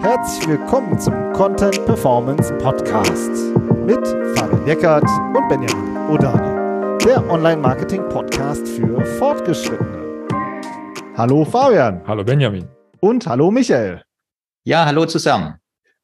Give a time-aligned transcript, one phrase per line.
[0.00, 3.30] Herzlich willkommen zum Content Performance Podcast
[3.86, 10.26] mit Fabian Eckert und Benjamin Odani, der Online-Marketing-Podcast für Fortgeschrittene.
[11.16, 12.00] Hallo Fabian.
[12.06, 12.68] Hallo Benjamin.
[13.00, 14.02] Und hallo Michael.
[14.64, 15.54] Ja, hallo zusammen.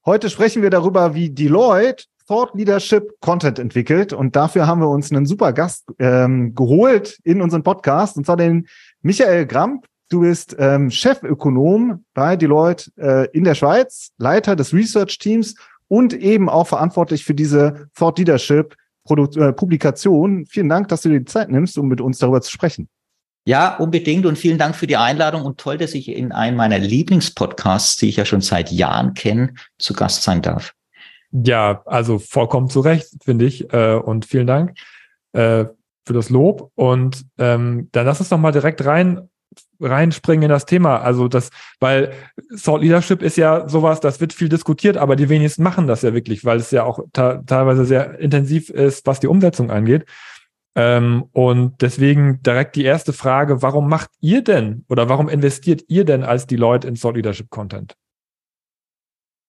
[0.04, 4.12] Heute sprechen wir darüber, wie Deloitte Thought Leadership Content entwickelt.
[4.12, 8.36] Und dafür haben wir uns einen super Gast ähm, geholt in unseren Podcast, und zwar
[8.36, 8.68] den
[9.00, 9.86] Michael Gramp.
[10.10, 15.54] Du bist ähm, Chefökonom bei Deloitte äh, in der Schweiz, Leiter des Research Teams
[15.86, 18.74] und eben auch verantwortlich für diese Thought Leadership
[19.04, 20.46] Produkt, äh, Publikation.
[20.46, 22.88] Vielen Dank, dass du dir die Zeit nimmst, um mit uns darüber zu sprechen.
[23.46, 26.78] Ja, unbedingt und vielen Dank für die Einladung und toll, dass ich in einem meiner
[26.78, 30.74] Lieblingspodcasts, die ich ja schon seit Jahren kenne, zu Gast sein darf.
[31.32, 33.72] Ja, also vollkommen zu Recht, finde ich.
[33.72, 34.74] Äh, und vielen Dank
[35.32, 35.64] äh,
[36.06, 36.70] für das Lob.
[36.74, 39.28] Und ähm, dann lass uns doch mal direkt rein
[39.80, 40.98] reinspringen in das Thema.
[40.98, 42.12] Also das, weil
[42.62, 46.14] Thought Leadership ist ja sowas, das wird viel diskutiert, aber die wenigsten machen das ja
[46.14, 50.04] wirklich, weil es ja auch teilweise sehr intensiv ist, was die Umsetzung angeht.
[50.74, 56.04] Ähm, und deswegen direkt die erste Frage, warum macht ihr denn oder warum investiert ihr
[56.04, 57.96] denn als die Leute in Thought Leadership Content?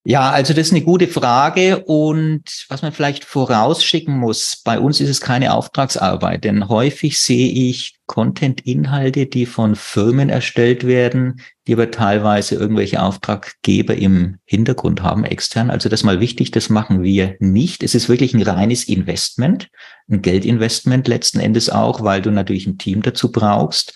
[0.10, 5.00] Ja, also das ist eine gute Frage und was man vielleicht vorausschicken muss, bei uns
[5.00, 11.74] ist es keine Auftragsarbeit, denn häufig sehe ich Content-Inhalte, die von Firmen erstellt werden, die
[11.74, 15.70] aber teilweise irgendwelche Auftraggeber im Hintergrund haben, extern.
[15.70, 17.84] Also das ist mal wichtig, das machen wir nicht.
[17.84, 19.70] Es ist wirklich ein reines Investment,
[20.10, 23.94] ein Geldinvestment letzten Endes auch, weil du natürlich ein Team dazu brauchst.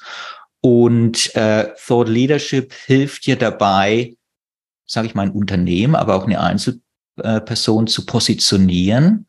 [0.62, 4.14] Und äh, Thought Leadership hilft dir dabei,
[4.94, 9.28] sage ich mal, ein Unternehmen, aber auch eine Einzelperson zu positionieren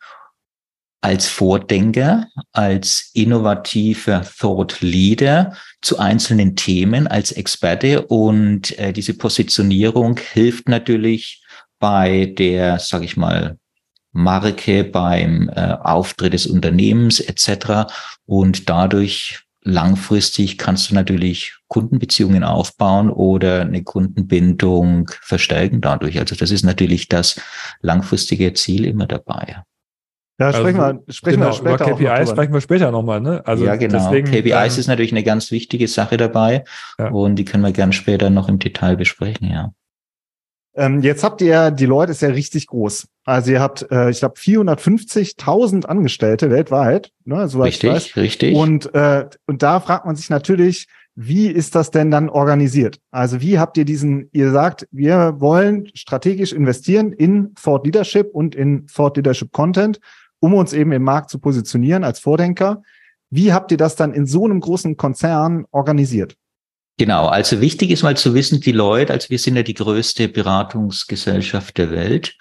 [1.00, 8.06] als Vordenker, als innovativer Thought Leader zu einzelnen Themen, als Experte.
[8.06, 11.44] Und äh, diese Positionierung hilft natürlich
[11.78, 13.58] bei der, sage ich mal,
[14.12, 17.92] Marke, beim äh, Auftritt des Unternehmens etc.
[18.24, 26.18] Und dadurch langfristig kannst du natürlich Kundenbeziehungen aufbauen oder eine Kundenbindung verstärken dadurch.
[26.18, 27.40] Also das ist natürlich das
[27.80, 29.62] langfristige Ziel immer dabei.
[30.38, 31.96] Ja, sprechen also, wir, sprechen genau, wir später.
[31.96, 33.42] Über KPIs sprechen wir später nochmal, ne?
[33.46, 33.98] Also ja, genau.
[33.98, 36.64] Deswegen, KPIs ähm, ist natürlich eine ganz wichtige Sache dabei
[36.98, 37.08] ja.
[37.10, 39.72] und die können wir gern später noch im Detail besprechen, ja.
[40.76, 43.06] Ähm, jetzt habt ihr, die Leute ist ja richtig groß.
[43.24, 47.12] Also ihr habt, äh, ich glaube, 450.000 Angestellte weltweit.
[47.24, 48.56] Ne, so richtig, richtig.
[48.56, 52.98] Und, äh, und da fragt man sich natürlich, wie ist das denn dann organisiert?
[53.12, 58.56] Also wie habt ihr diesen, ihr sagt, wir wollen strategisch investieren in Thought Leadership und
[58.56, 60.00] in Thought Leadership Content,
[60.40, 62.82] um uns eben im Markt zu positionieren als Vordenker.
[63.30, 66.36] Wie habt ihr das dann in so einem großen Konzern organisiert?
[66.96, 70.28] Genau, also wichtig ist mal zu wissen, die Leute, also wir sind ja die größte
[70.28, 72.36] Beratungsgesellschaft der Welt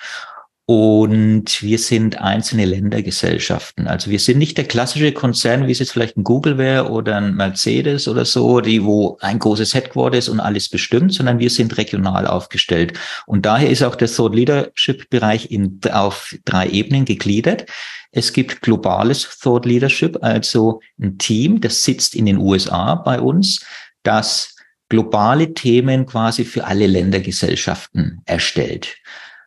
[0.65, 3.87] und wir sind einzelne Ländergesellschaften.
[3.87, 7.17] Also wir sind nicht der klassische Konzern, wie es jetzt vielleicht ein Google wäre oder
[7.17, 11.49] ein Mercedes oder so, die wo ein großes Headquarter ist und alles bestimmt, sondern wir
[11.49, 12.93] sind regional aufgestellt.
[13.25, 17.65] Und daher ist auch der Thought Leadership Bereich in, auf drei Ebenen gegliedert.
[18.11, 23.65] Es gibt globales Thought Leadership, also ein Team, das sitzt in den USA bei uns
[24.03, 24.55] das
[24.89, 28.95] globale Themen quasi für alle Ländergesellschaften erstellt.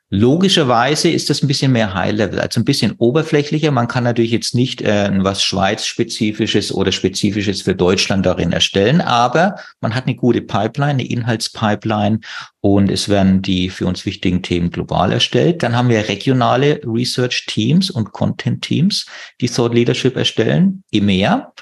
[0.09, 3.73] Logischerweise ist das ein bisschen mehr High-Level, also ein bisschen oberflächlicher.
[3.73, 9.57] Man kann natürlich jetzt nicht äh, was Schweiz-spezifisches oder spezifisches für Deutschland darin erstellen, aber
[9.81, 12.21] man hat eine gute Pipeline, eine Inhaltspipeline
[12.61, 15.65] und es werden die für uns wichtigen Themen global erstellt.
[15.65, 19.07] Dann haben wir regionale Research-Teams und Content-Teams,
[19.41, 21.53] die Thought Leadership erstellen, EMEA.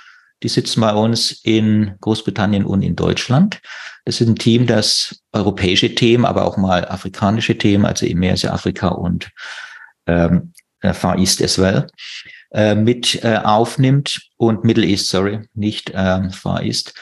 [0.44, 3.62] Die sitzen bei uns in Großbritannien und in Deutschland.
[4.04, 8.36] Das ist ein Team, das europäische Themen, aber auch mal afrikanische Themen, also im Meer
[8.52, 9.30] Afrika und
[10.06, 11.86] ähm, äh, Far East as well,
[12.52, 16.92] äh, mit äh, aufnimmt und Middle East, sorry, nicht äh, Far East.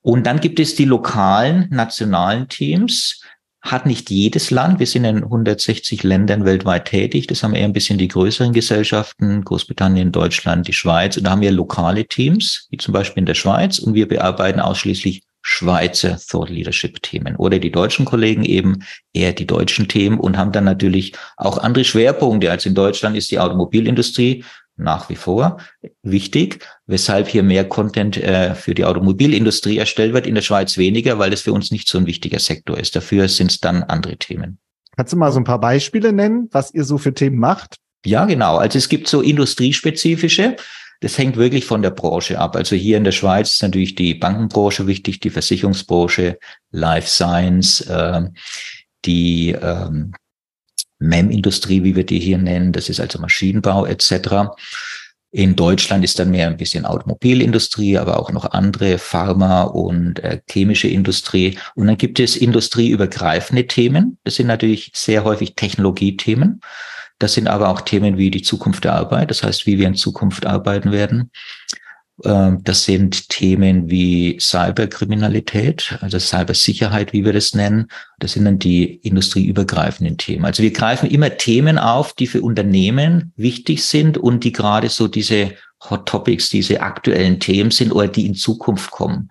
[0.00, 3.20] Und dann gibt es die lokalen, nationalen Teams,
[3.62, 4.80] hat nicht jedes Land.
[4.80, 7.28] Wir sind in 160 Ländern weltweit tätig.
[7.28, 11.16] Das haben eher ein bisschen die größeren Gesellschaften, Großbritannien, Deutschland, die Schweiz.
[11.16, 13.78] Und da haben wir lokale Teams, wie zum Beispiel in der Schweiz.
[13.78, 19.46] Und wir bearbeiten ausschließlich Schweizer Thought Leadership Themen oder die deutschen Kollegen eben eher die
[19.46, 22.50] deutschen Themen und haben dann natürlich auch andere Schwerpunkte.
[22.50, 24.44] als in Deutschland ist die Automobilindustrie
[24.76, 25.58] nach wie vor
[26.02, 31.18] wichtig, weshalb hier mehr Content äh, für die Automobilindustrie erstellt wird, in der Schweiz weniger,
[31.18, 32.96] weil das für uns nicht so ein wichtiger Sektor ist.
[32.96, 34.58] Dafür sind es dann andere Themen.
[34.96, 37.76] Kannst du mal so ein paar Beispiele nennen, was ihr so für Themen macht?
[38.04, 38.56] Ja, genau.
[38.56, 40.56] Also es gibt so industriespezifische.
[41.00, 42.56] Das hängt wirklich von der Branche ab.
[42.56, 46.38] Also hier in der Schweiz ist natürlich die Bankenbranche wichtig, die Versicherungsbranche,
[46.70, 48.22] Life Science, äh,
[49.04, 50.12] die ähm,
[51.02, 54.50] MEM-Industrie, wie wir die hier nennen, das ist also Maschinenbau etc.
[55.34, 60.40] In Deutschland ist dann mehr ein bisschen Automobilindustrie, aber auch noch andere Pharma und äh,
[60.50, 61.58] chemische Industrie.
[61.74, 64.18] Und dann gibt es industrieübergreifende Themen.
[64.24, 66.60] Das sind natürlich sehr häufig Technologiethemen.
[67.18, 69.94] Das sind aber auch Themen wie die Zukunft der Arbeit, das heißt, wie wir in
[69.94, 71.30] Zukunft arbeiten werden.
[72.24, 77.88] Ähm, das sind Themen wie Cyberkriminalität, also Cybersicherheit, wie wir das nennen.
[78.18, 80.44] Das sind dann die industrieübergreifenden Themen.
[80.44, 85.08] Also wir greifen immer Themen auf, die für Unternehmen wichtig sind und die gerade so
[85.08, 85.54] diese
[85.90, 89.30] Hot Topics, diese aktuellen Themen sind oder die in Zukunft kommen.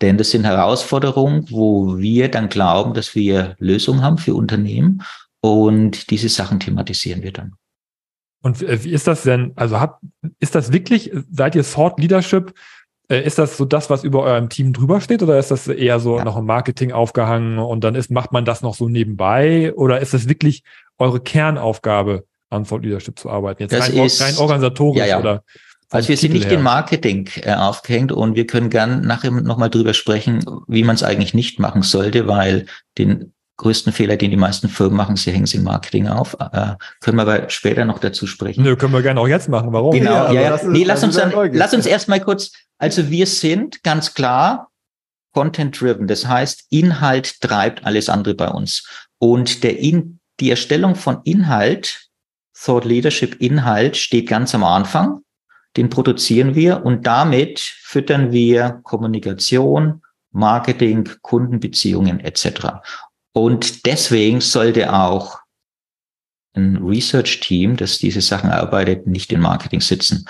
[0.00, 5.02] Denn das sind Herausforderungen, wo wir dann glauben, dass wir Lösungen haben für Unternehmen
[5.40, 7.54] und diese Sachen thematisieren wir dann.
[8.44, 9.52] Und wie ist das denn?
[9.56, 10.04] Also habt,
[10.38, 12.52] ist das wirklich, seid ihr Thought Leadership?
[13.08, 15.98] Äh, ist das so das, was über eurem Team drüber steht, oder ist das eher
[15.98, 16.24] so ja.
[16.24, 19.72] noch im Marketing aufgehangen und dann ist, macht man das noch so nebenbei?
[19.74, 20.62] Oder ist das wirklich
[20.98, 23.62] eure Kernaufgabe, an Thought Leadership zu arbeiten?
[23.62, 25.20] Jetzt das rein, ist, rein organisatorisch ja, ja.
[25.20, 25.42] oder?
[25.88, 26.58] Also wir sind nicht her.
[26.58, 31.02] in Marketing äh, aufgehängt und wir können gern nachher nochmal drüber sprechen, wie man es
[31.02, 32.66] eigentlich nicht machen sollte, weil
[32.98, 36.36] den größten Fehler, den die meisten Firmen machen, sie hängen sie in Marketing auf.
[36.40, 38.64] Äh, können wir aber später noch dazu sprechen.
[38.64, 39.72] Nö, können wir gerne auch jetzt machen.
[39.72, 39.92] Warum?
[39.92, 40.40] Genau, ja, ja.
[40.42, 40.54] ja.
[40.54, 44.70] Ist, nee, lass uns dann, lass uns erstmal kurz, also wir sind ganz klar
[45.32, 46.06] Content-driven.
[46.06, 48.88] Das heißt, Inhalt treibt alles andere bei uns.
[49.18, 52.08] Und der in, die Erstellung von Inhalt,
[52.58, 55.20] Thought Leadership Inhalt steht ganz am Anfang.
[55.76, 62.80] Den produzieren wir und damit füttern wir Kommunikation, Marketing, Kundenbeziehungen etc.
[63.36, 65.40] Und deswegen sollte auch
[66.54, 70.26] ein Research-Team, das diese Sachen arbeitet, nicht in Marketing sitzen.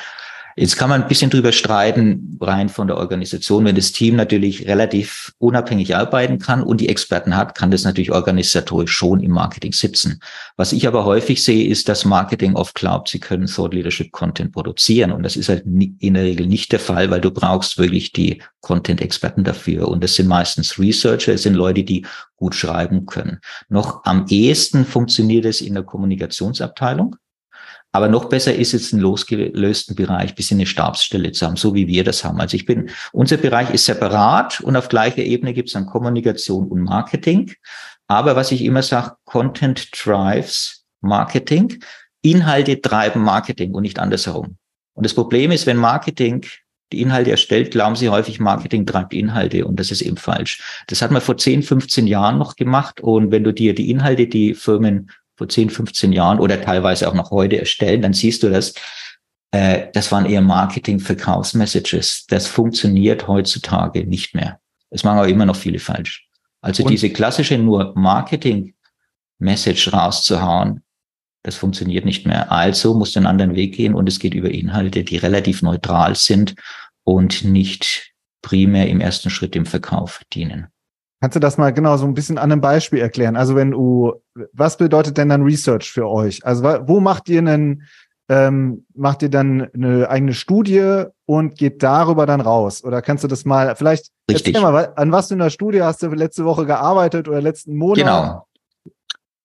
[0.57, 3.65] Jetzt kann man ein bisschen drüber streiten, rein von der Organisation.
[3.65, 8.13] Wenn das Team natürlich relativ unabhängig arbeiten kann und die Experten hat, kann das natürlich
[8.13, 10.21] organisatorisch schon im Marketing sitzen.
[10.57, 14.53] Was ich aber häufig sehe, ist, dass Marketing oft glaubt, sie können Thought Leadership Content
[14.53, 15.11] produzieren.
[15.11, 18.41] Und das ist halt in der Regel nicht der Fall, weil du brauchst wirklich die
[18.61, 19.89] Content-Experten dafür.
[19.89, 22.07] Und das sind meistens Researcher, es sind Leute, die
[22.37, 23.41] gut schreiben können.
[23.69, 27.17] Noch am ehesten funktioniert es in der Kommunikationsabteilung.
[27.95, 31.77] Aber noch besser ist es, einen losgelösten Bereich bis in eine Stabsstelle zu haben, so
[31.77, 32.41] wie wir das haben.
[32.41, 36.67] Also ich bin, unser Bereich ist separat und auf gleicher Ebene gibt es dann Kommunikation
[36.67, 37.53] und Marketing.
[38.09, 41.79] Aber was ich immer sage, Content drives Marketing.
[42.21, 44.57] Inhalte treiben Marketing und nicht andersherum.
[44.95, 46.45] Und das Problem ist, wenn Marketing
[46.93, 50.83] die Inhalte erstellt, glauben sie häufig, Marketing treibt Inhalte und das ist eben falsch.
[50.89, 54.27] Das hat man vor 10, 15 Jahren noch gemacht und wenn du dir die Inhalte,
[54.27, 58.51] die Firmen vor 10, 15 Jahren oder teilweise auch noch heute erstellen, dann siehst du
[58.51, 58.75] das,
[59.51, 62.27] äh, das waren eher Marketing-Verkaufsmessages.
[62.29, 64.61] Das funktioniert heutzutage nicht mehr.
[64.91, 66.29] Es machen aber immer noch viele falsch.
[66.61, 70.83] Also Und diese klassische nur Marketing-Message rauszuhauen,
[71.43, 72.51] das funktioniert nicht mehr.
[72.51, 76.55] Also muss einen anderen Weg gehen und es geht über Inhalte, die relativ neutral sind
[77.05, 80.69] und nicht primär im ersten Schritt dem Verkauf dienen.
[81.25, 83.35] Kannst du das mal genau so ein bisschen an einem Beispiel erklären?
[83.35, 84.13] Also wenn du,
[84.53, 86.45] was bedeutet denn dann Research für euch?
[86.45, 87.85] Also wo macht ihr einen,
[88.29, 92.85] ähm, macht ihr dann eine eigene Studie und geht darüber dann raus?
[92.85, 94.55] Oder kannst du das mal, vielleicht Richtig.
[94.55, 97.97] erzähl mal, an was für einer Studie hast du letzte Woche gearbeitet oder letzten Monat?
[97.97, 98.47] Genau.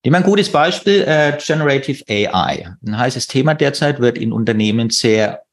[0.01, 2.75] Immer ein gutes Beispiel, äh, Generative AI.
[2.86, 5.44] Ein heißes Thema derzeit wird in Unternehmen sehr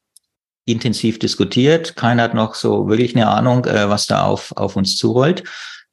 [0.65, 1.95] intensiv diskutiert.
[1.95, 5.45] Keiner hat noch so wirklich eine Ahnung, äh, was da auf, auf uns zurollt.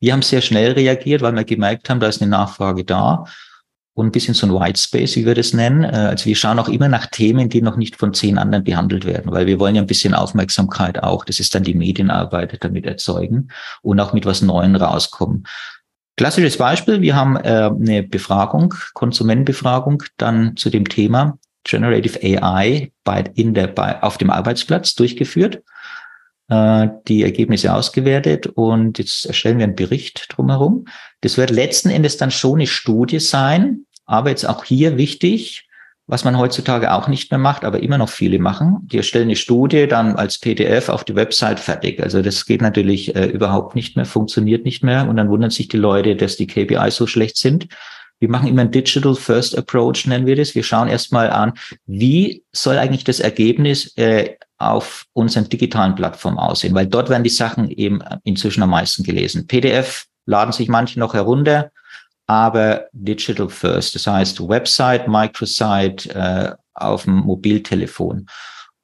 [0.05, 3.25] Wir haben sehr schnell reagiert, weil wir gemerkt haben, da ist eine Nachfrage da
[3.95, 5.83] und ein bisschen so ein White Space, wie wir das nennen.
[5.83, 9.07] Äh, also wir schauen auch immer nach Themen, die noch nicht von zehn anderen behandelt
[9.07, 11.25] werden, weil wir wollen ja ein bisschen Aufmerksamkeit auch.
[11.25, 13.49] Das ist dann die Medienarbeit damit erzeugen
[13.81, 15.47] und auch mit was Neuem rauskommen.
[16.19, 23.25] Klassisches Beispiel, wir haben äh, eine Befragung, Konsumentenbefragung dann zu dem Thema Generative AI bei,
[23.37, 25.63] in der, bei, auf dem Arbeitsplatz durchgeführt
[26.51, 30.85] die Ergebnisse ausgewertet und jetzt erstellen wir einen Bericht drumherum.
[31.23, 35.67] Das wird letzten Endes dann schon eine Studie sein, aber jetzt auch hier wichtig,
[36.07, 38.81] was man heutzutage auch nicht mehr macht, aber immer noch viele machen.
[38.83, 42.03] Die erstellen eine Studie dann als PDF auf die Website fertig.
[42.03, 45.69] Also das geht natürlich äh, überhaupt nicht mehr, funktioniert nicht mehr und dann wundern sich
[45.69, 47.69] die Leute, dass die KPIs so schlecht sind.
[48.21, 50.55] Wir machen immer ein Digital First Approach, nennen wir das.
[50.55, 51.55] Wir schauen erstmal an,
[51.87, 57.31] wie soll eigentlich das Ergebnis äh, auf unseren digitalen Plattformen aussehen, weil dort werden die
[57.31, 59.47] Sachen eben inzwischen am meisten gelesen.
[59.47, 61.71] PDF laden sich manche noch herunter,
[62.27, 68.27] aber Digital First, das heißt Website, Microsite äh, auf dem Mobiltelefon.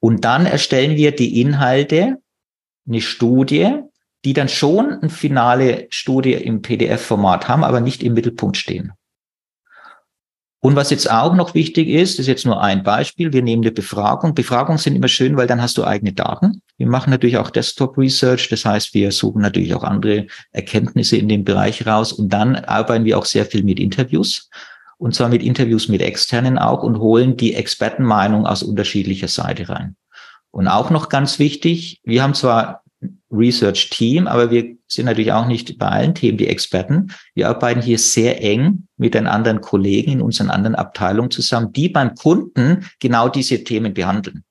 [0.00, 2.18] Und dann erstellen wir die Inhalte,
[2.86, 3.78] eine Studie,
[4.24, 8.92] die dann schon eine finale Studie im PDF-Format haben, aber nicht im Mittelpunkt stehen.
[10.62, 13.32] Und was jetzt auch noch wichtig ist, ist jetzt nur ein Beispiel.
[13.32, 14.34] Wir nehmen eine Befragung.
[14.34, 16.60] Befragungen sind immer schön, weil dann hast du eigene Daten.
[16.76, 18.50] Wir machen natürlich auch Desktop Research.
[18.50, 22.12] Das heißt, wir suchen natürlich auch andere Erkenntnisse in dem Bereich raus.
[22.12, 24.50] Und dann arbeiten wir auch sehr viel mit Interviews.
[24.98, 29.96] Und zwar mit Interviews mit Externen auch und holen die Expertenmeinung aus unterschiedlicher Seite rein.
[30.50, 32.82] Und auch noch ganz wichtig, wir haben zwar
[33.30, 37.12] Research Team, aber wir sind natürlich auch nicht bei allen Themen die Experten.
[37.34, 41.88] Wir arbeiten hier sehr eng mit den anderen Kollegen in unseren anderen Abteilungen zusammen, die
[41.88, 44.44] beim Kunden genau diese Themen behandeln.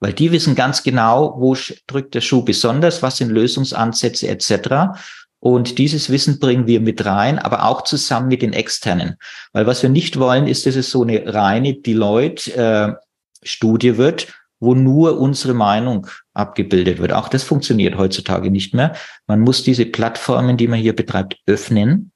[0.00, 4.98] Weil die wissen ganz genau, wo drückt der Schuh besonders, was sind Lösungsansätze etc.
[5.38, 9.16] Und dieses Wissen bringen wir mit rein, aber auch zusammen mit den Externen.
[9.52, 14.74] Weil was wir nicht wollen, ist, dass es so eine reine Deloitte-Studie äh, wird, wo
[14.74, 17.12] nur unsere Meinung abgebildet wird.
[17.12, 18.94] Auch das funktioniert heutzutage nicht mehr.
[19.26, 22.12] Man muss diese Plattformen, die man hier betreibt, öffnen,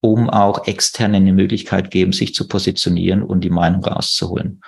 [0.00, 4.60] um auch externen eine Möglichkeit geben, sich zu positionieren und die Meinung rauszuholen.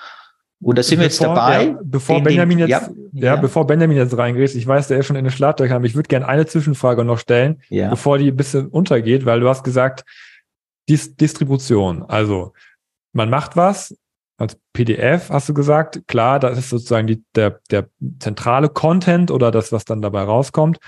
[0.60, 1.64] Und da sind bevor, wir jetzt dabei.
[1.66, 5.06] Ja, bevor Benjamin den, jetzt, ja, ja, bevor Benjamin jetzt reingeht, ich weiß, der ist
[5.06, 5.84] schon in den Schlafdeck haben.
[5.84, 7.90] Ich würde gerne eine Zwischenfrage noch stellen, ja.
[7.90, 10.04] bevor die ein bisschen untergeht, weil du hast gesagt,
[10.88, 12.02] Dis Distribution.
[12.02, 12.54] Also,
[13.12, 13.94] man macht was,
[14.38, 17.88] als PDF hast du gesagt, klar, das ist sozusagen die, der, der
[18.20, 20.78] zentrale Content oder das, was dann dabei rauskommt.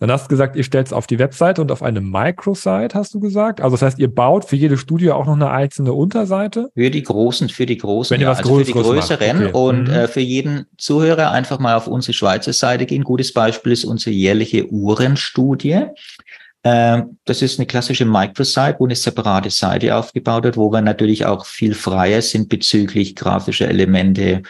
[0.00, 3.12] Dann hast du gesagt, ihr stellt es auf die Webseite und auf eine Microsite, hast
[3.12, 3.60] du gesagt.
[3.60, 6.70] Also das heißt, ihr baut für jede Studie auch noch eine einzelne Unterseite?
[6.74, 9.52] Für die großen, für die großen, Wenn ihr was also für die größeren okay.
[9.52, 9.94] und mhm.
[9.94, 13.04] äh, für jeden Zuhörer einfach mal auf unsere Schweizer Seite gehen.
[13.04, 15.82] Gutes Beispiel ist unsere jährliche Uhrenstudie.
[16.62, 21.24] Ähm, das ist eine klassische Microsite, wo eine separate Seite aufgebaut wird, wo wir natürlich
[21.24, 24.42] auch viel freier sind bezüglich grafischer Elemente.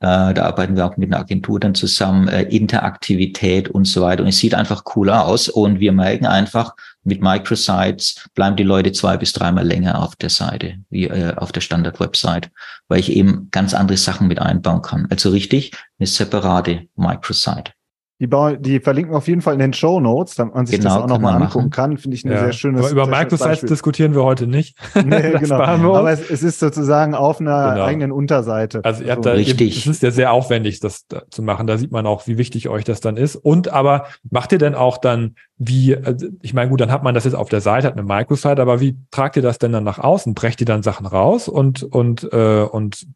[0.00, 4.22] Äh, da arbeiten wir auch mit einer Agentur dann zusammen, äh, Interaktivität und so weiter.
[4.22, 5.48] Und es sieht einfach cool aus.
[5.48, 10.28] Und wir merken einfach, mit Microsites bleiben die Leute zwei bis dreimal länger auf der
[10.28, 12.50] Seite, wie äh, auf der Standard-Website,
[12.88, 15.06] weil ich eben ganz andere Sachen mit einbauen kann.
[15.08, 17.75] Also richtig, eine separate Microsite.
[18.18, 18.28] Die,
[18.60, 21.02] die verlinken wir auf jeden Fall in den Show Notes, damit man sich genau, das
[21.02, 21.98] auch nochmal angucken kann.
[21.98, 22.40] Finde ich eine ja.
[22.44, 24.76] sehr schöne Aber über Microsites diskutieren wir heute nicht.
[25.06, 25.60] Nee, genau.
[25.60, 27.84] Aber es, es, ist sozusagen auf einer genau.
[27.84, 28.80] eigenen Unterseite.
[28.82, 29.30] Also ihr habt so.
[29.30, 29.76] da, Richtig.
[29.76, 31.66] es ist ja sehr aufwendig, das da zu machen.
[31.66, 33.36] Da sieht man auch, wie wichtig euch das dann ist.
[33.36, 37.14] Und aber macht ihr denn auch dann, wie, also ich meine, gut, dann hat man
[37.14, 39.84] das jetzt auf der Seite, hat eine Microsite, aber wie tragt ihr das denn dann
[39.84, 40.34] nach außen?
[40.34, 43.06] Brecht ihr dann Sachen raus und, und, äh, und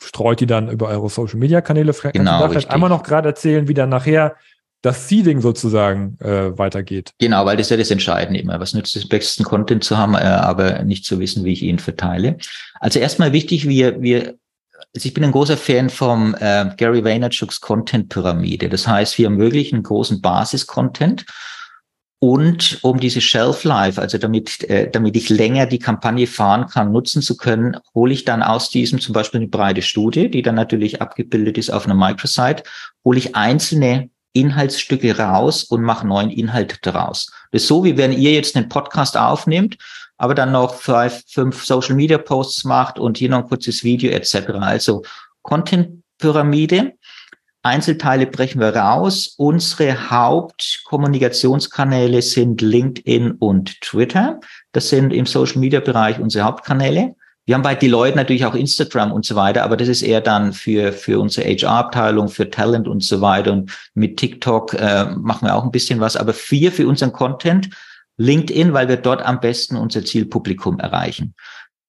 [0.00, 1.94] streut die dann über eure Social Media Kanäle?
[2.12, 2.48] Genau.
[2.48, 4.36] Kannst du einmal noch gerade erzählen, wie dann nachher
[4.82, 7.12] das Seeding sozusagen äh, weitergeht.
[7.18, 8.60] Genau, weil das ist ja das Entscheidende immer.
[8.60, 11.78] Was nützt es, besten Content zu haben, äh, aber nicht zu wissen, wie ich ihn
[11.78, 12.38] verteile.
[12.80, 14.38] Also erstmal wichtig, wir, wir,
[14.94, 18.68] also ich bin ein großer Fan vom äh, Gary Vaynerchuks Content-Pyramide.
[18.68, 21.26] Das heißt, wir ermöglichen großen Basis-Content
[22.22, 26.92] und um diese Shelf Life, also damit, äh, damit ich länger die Kampagne fahren kann,
[26.92, 30.54] nutzen zu können, hole ich dann aus diesem zum Beispiel eine breite Studie, die dann
[30.54, 32.62] natürlich abgebildet ist auf einer Microsite,
[33.06, 37.30] hole ich einzelne Inhaltsstücke raus und mache neuen Inhalt daraus.
[37.52, 39.78] Das ist so, wie wenn ihr jetzt einen Podcast aufnehmt,
[40.16, 44.10] aber dann noch fünf, fünf Social Media Posts macht und hier noch ein kurzes Video
[44.10, 44.50] etc.
[44.60, 45.02] Also
[45.42, 46.92] Content Pyramide.
[47.62, 49.34] Einzelteile brechen wir raus.
[49.36, 54.40] Unsere Hauptkommunikationskanäle sind LinkedIn und Twitter.
[54.72, 57.16] Das sind im Social Media Bereich unsere Hauptkanäle.
[57.46, 60.52] Wir haben bei Deloitte natürlich auch Instagram und so weiter, aber das ist eher dann
[60.52, 63.52] für, für unsere HR-Abteilung, für Talent und so weiter.
[63.52, 67.70] Und mit TikTok äh, machen wir auch ein bisschen was, aber wir für unseren Content
[68.18, 71.34] LinkedIn, weil wir dort am besten unser Zielpublikum erreichen.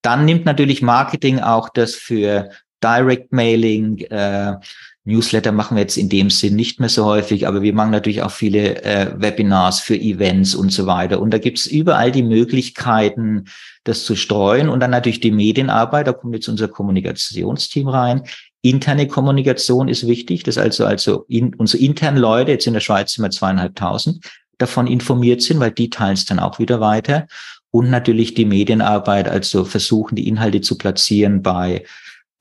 [0.02, 2.50] Dann nimmt natürlich Marketing auch das für
[2.82, 4.56] Direct Mailing, äh,
[5.04, 8.22] Newsletter machen wir jetzt in dem Sinn nicht mehr so häufig, aber wir machen natürlich
[8.22, 11.20] auch viele äh, Webinars für Events und so weiter.
[11.20, 13.46] Und da gibt's überall die Möglichkeiten,
[13.84, 14.70] das zu streuen.
[14.70, 18.24] Und dann natürlich die Medienarbeit, da kommt jetzt unser Kommunikationsteam rein.
[18.62, 23.14] Interne Kommunikation ist wichtig, dass also, also in, unsere internen Leute, jetzt in der Schweiz
[23.14, 24.24] sind wir zweieinhalbtausend,
[24.60, 27.28] davon informiert sind, weil die teilen es dann auch wieder weiter.
[27.72, 31.86] Und natürlich die Medienarbeit, also versuchen, die Inhalte zu platzieren bei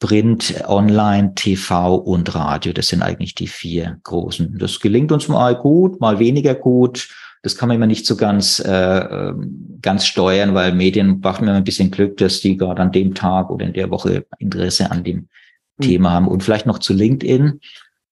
[0.01, 2.73] Print, Online, TV und Radio.
[2.73, 4.59] Das sind eigentlich die vier großen.
[4.59, 7.09] Das gelingt uns mal gut, mal weniger gut.
[7.43, 9.33] Das kann man immer nicht so ganz, äh,
[9.81, 13.51] ganz steuern, weil Medien brauchen immer ein bisschen Glück, dass die gerade an dem Tag
[13.51, 15.29] oder in der Woche Interesse an dem
[15.79, 15.83] mhm.
[15.83, 16.29] Thema haben.
[16.29, 17.61] Und vielleicht noch zu LinkedIn.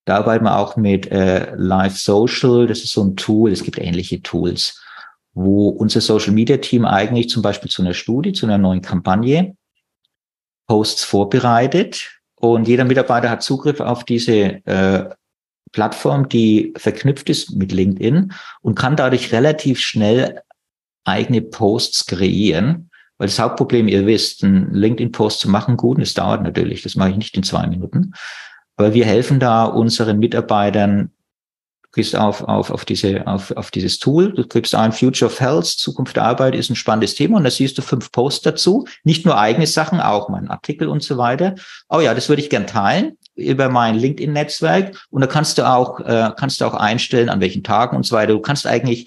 [0.06, 2.66] Da arbeiten wir auch mit äh, Live Social.
[2.66, 3.52] Das ist so ein Tool.
[3.52, 4.82] Es gibt ähnliche Tools,
[5.34, 9.56] wo unser Social Media Team eigentlich zum Beispiel zu einer Studie, zu einer neuen Kampagne
[10.66, 15.08] Posts vorbereitet, und jeder Mitarbeiter hat Zugriff auf diese äh,
[15.72, 18.32] Plattform, die verknüpft ist mit LinkedIn
[18.62, 20.40] und kann dadurch relativ schnell
[21.04, 22.90] eigene Posts kreieren.
[23.18, 27.10] Weil das Hauptproblem, ihr wisst, einen LinkedIn-Post zu machen, gut, das dauert natürlich, das mache
[27.10, 28.12] ich nicht in zwei Minuten.
[28.76, 31.10] Aber wir helfen da unseren Mitarbeitern
[31.90, 35.40] Du gehst auf, auf, auf, diese, auf, auf dieses Tool, du gibst ein Future of
[35.40, 38.86] Health, Zukunft der Arbeit ist ein spannendes Thema und da siehst du fünf Posts dazu.
[39.04, 41.54] Nicht nur eigene Sachen, auch mein Artikel und so weiter.
[41.88, 46.00] Oh ja, das würde ich gern teilen über mein LinkedIn-Netzwerk und da kannst du auch,
[46.00, 48.32] äh, kannst du auch einstellen, an welchen Tagen und so weiter.
[48.32, 49.06] Du kannst eigentlich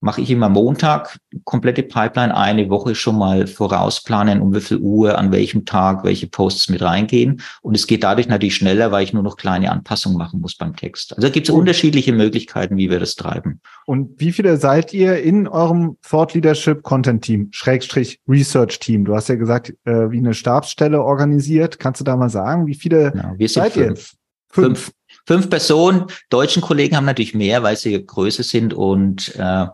[0.00, 5.18] mache ich immer Montag komplette Pipeline eine Woche schon mal vorausplanen, um wie viel Uhr,
[5.18, 7.42] an welchem Tag, welche Posts mit reingehen.
[7.62, 10.76] Und es geht dadurch natürlich schneller, weil ich nur noch kleine Anpassungen machen muss beim
[10.76, 11.16] Text.
[11.16, 13.60] Also gibt es unterschiedliche Möglichkeiten, wie wir das treiben.
[13.86, 19.04] Und wie viele seid ihr in eurem Thought Leadership Content Team, Schrägstrich Research Team?
[19.04, 21.78] Du hast ja gesagt, äh, wie eine Stabsstelle organisiert.
[21.78, 23.86] Kannst du da mal sagen, wie viele genau, wir sind seid fünf.
[23.88, 23.96] ihr?
[23.96, 24.14] Fünf.
[24.50, 24.92] fünf.
[25.28, 26.06] Fünf Personen.
[26.30, 29.66] Deutschen Kollegen haben natürlich mehr, weil sie größer sind und äh,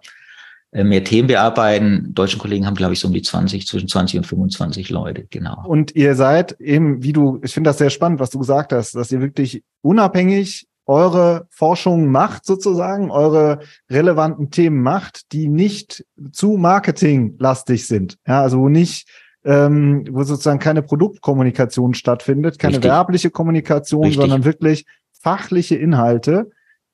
[0.82, 2.12] mehr Themen bearbeiten.
[2.12, 5.62] Deutschen Kollegen haben, glaube ich, so um die 20, zwischen 20 und 25 Leute, genau.
[5.64, 8.96] Und ihr seid eben, wie du, ich finde das sehr spannend, was du gesagt hast,
[8.96, 16.56] dass ihr wirklich unabhängig eure Forschung macht, sozusagen, eure relevanten Themen macht, die nicht zu
[16.56, 18.16] marketinglastig sind.
[18.26, 19.08] Ja, also wo nicht
[19.44, 22.90] ähm, wo sozusagen keine Produktkommunikation stattfindet, keine Richtig.
[22.90, 24.20] werbliche Kommunikation, Richtig.
[24.20, 24.86] sondern wirklich
[25.24, 26.50] fachliche Inhalte,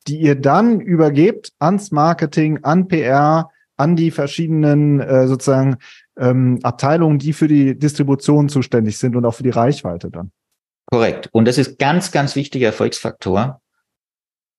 [0.07, 5.77] die ihr dann übergebt ans Marketing, an PR, an die verschiedenen äh, sozusagen
[6.17, 10.31] ähm, Abteilungen, die für die Distribution zuständig sind und auch für die Reichweite dann.
[10.91, 11.29] Korrekt.
[11.33, 13.61] Und das ist ganz, ganz wichtiger Erfolgsfaktor.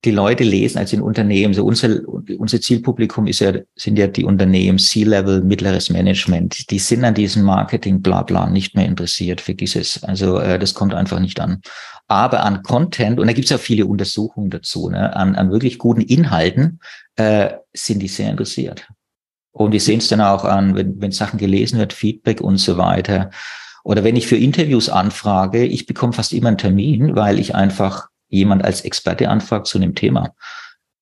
[0.03, 1.53] Die Leute lesen als in Unternehmen.
[1.53, 1.99] So unser,
[2.39, 6.71] unser Zielpublikum ist ja, sind ja die Unternehmen, C-Level, mittleres Management.
[6.71, 9.41] Die sind an diesem Marketing, bla, bla, nicht mehr interessiert.
[9.41, 10.03] Vergiss es.
[10.03, 11.61] Also, äh, das kommt einfach nicht an.
[12.07, 15.77] Aber an Content, und da gibt es ja viele Untersuchungen dazu, ne, an, an wirklich
[15.77, 16.79] guten Inhalten,
[17.15, 18.87] äh, sind die sehr interessiert.
[19.51, 22.77] Und wir sehen es dann auch an, wenn, wenn Sachen gelesen wird, Feedback und so
[22.77, 23.29] weiter.
[23.83, 28.07] Oder wenn ich für Interviews anfrage, ich bekomme fast immer einen Termin, weil ich einfach
[28.31, 30.33] jemand als Experte anfragt zu einem Thema.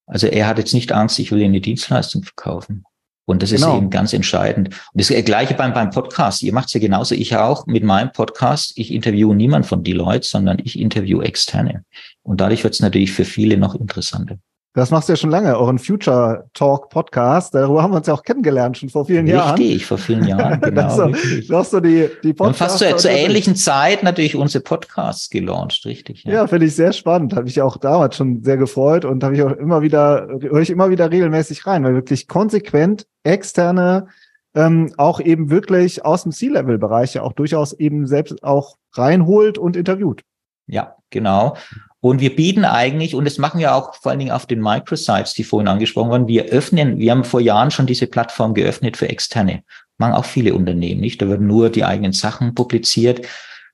[0.06, 2.84] Also er hat jetzt nicht Angst, ich will eine Dienstleistung verkaufen.
[3.26, 3.74] Und das genau.
[3.74, 4.70] ist eben ganz entscheidend.
[4.70, 6.42] Und das gleiche beim, beim Podcast.
[6.42, 8.74] Ihr macht es ja genauso, ich auch mit meinem Podcast.
[8.76, 11.86] Ich interviewe niemand von Deloitte, sondern ich interviewe Externe.
[12.24, 14.40] Und dadurch wird es natürlich für viele noch interessanter.
[14.74, 17.56] Das machst du ja schon lange, euren Future Talk Podcast.
[17.56, 19.58] Darüber haben wir uns ja auch kennengelernt, schon vor vielen Jahren.
[19.58, 21.08] Richtig, vor vielen Jahren, genau.
[21.08, 22.60] du hast so die, die Podcasts.
[22.60, 26.24] fast zur, zur ähnlichen Zeit natürlich unsere Podcasts gelauncht, richtig.
[26.24, 27.36] Ja, ja finde ich sehr spannend.
[27.36, 30.70] Habe ich auch damals schon sehr gefreut und habe ich auch immer wieder, höre ich
[30.70, 34.08] immer wieder regelmäßig rein, weil wirklich konsequent externe,
[34.54, 39.76] ähm, auch eben wirklich aus dem C-Level-Bereich ja auch durchaus eben selbst auch reinholt und
[39.76, 40.22] interviewt.
[40.68, 41.56] Ja, genau.
[42.02, 45.34] Und wir bieten eigentlich, und das machen wir auch vor allen Dingen auf den Microsites,
[45.34, 49.10] die vorhin angesprochen wurden, wir öffnen, wir haben vor Jahren schon diese Plattform geöffnet für
[49.10, 49.64] Externe.
[49.98, 51.22] Machen auch viele Unternehmen nicht.
[51.22, 53.28] Da werden nur die eigenen Sachen publiziert.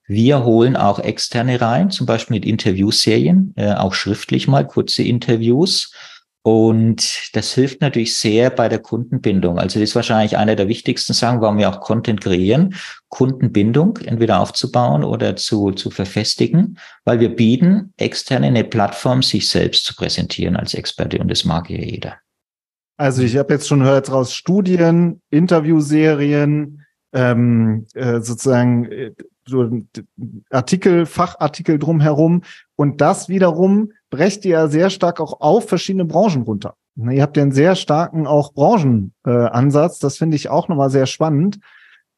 [0.07, 5.93] Wir holen auch Externe rein, zum Beispiel mit Interviewserien, äh, auch schriftlich mal kurze Interviews.
[6.47, 9.57] Und das hilft natürlich sehr bei der Kundenbindung.
[9.57, 12.75] Also das ist wahrscheinlich einer der wichtigsten Sachen, warum wir auch Content kreieren,
[13.09, 19.85] Kundenbindung entweder aufzubauen oder zu, zu verfestigen, weil wir bieten externe eine Plattform, sich selbst
[19.85, 22.17] zu präsentieren als Experte und das mag ja jeder.
[22.95, 26.84] Also ich habe jetzt schon gehört raus Studien, Interviewserien,
[27.15, 29.11] ähm, äh, sozusagen äh,
[29.47, 29.71] so
[30.49, 32.41] Artikel, Fachartikel drumherum
[32.75, 36.75] und das wiederum brecht ihr ja sehr stark auch auf verschiedene Branchen runter.
[36.97, 39.97] Ihr habt ja einen sehr starken auch Branchenansatz.
[39.97, 41.59] Äh, das finde ich auch nochmal sehr spannend.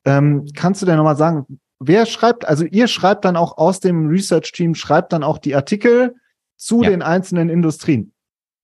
[0.05, 1.45] Ähm, kannst du denn nochmal sagen,
[1.79, 6.15] wer schreibt, also ihr schreibt dann auch aus dem Research-Team, schreibt dann auch die Artikel
[6.55, 6.89] zu ja.
[6.89, 8.13] den einzelnen Industrien?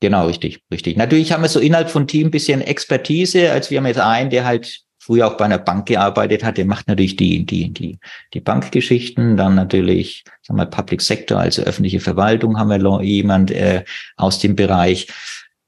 [0.02, 0.98] Genau, richtig, richtig.
[0.98, 4.30] Natürlich haben wir so innerhalb von Team ein bisschen Expertise, als wir haben jetzt einen,
[4.30, 8.00] der halt früher auch bei einer Bank gearbeitet hat, der macht natürlich die, die, die,
[8.34, 13.84] die Bankgeschichten, dann natürlich, sagen wir, Public Sector, also öffentliche Verwaltung, haben wir jemand äh,
[14.16, 15.08] aus dem Bereich.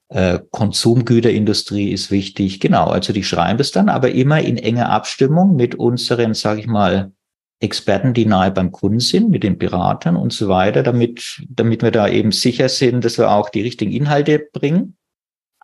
[0.07, 2.61] Äh, Konsumgüterindustrie ist wichtig.
[2.61, 6.67] Genau, also die schreiben das dann, aber immer in enger Abstimmung mit unseren, sage ich
[6.67, 7.11] mal,
[7.59, 11.91] Experten, die nahe beim Kunden sind, mit den Beratern und so weiter, damit, damit wir
[11.91, 14.95] da eben sicher sind, dass wir auch die richtigen Inhalte bringen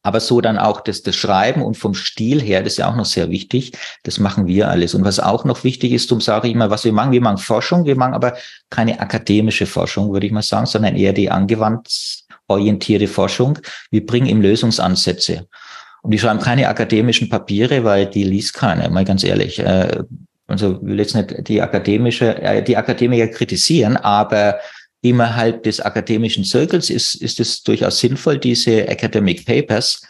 [0.03, 2.95] aber so dann auch das, das Schreiben und vom Stil her, das ist ja auch
[2.95, 3.73] noch sehr wichtig.
[4.03, 4.95] Das machen wir alles.
[4.95, 7.37] Und was auch noch wichtig ist, darum sage ich mal, was wir machen, wir machen
[7.37, 8.33] Forschung, wir machen aber
[8.69, 13.59] keine akademische Forschung, würde ich mal sagen, sondern eher die angewandtsorientierte Forschung.
[13.91, 15.47] Wir bringen ihm Lösungsansätze.
[16.01, 19.59] Und die schreiben keine akademischen Papiere, weil die liest keiner, mal ganz ehrlich.
[19.59, 20.03] Äh,
[20.47, 24.55] also will jetzt nicht die akademische, äh, die Akademiker kritisieren, aber
[25.01, 30.01] innerhalb des akademischen Zirkels ist, ist es durchaus sinnvoll, diese Academic Papers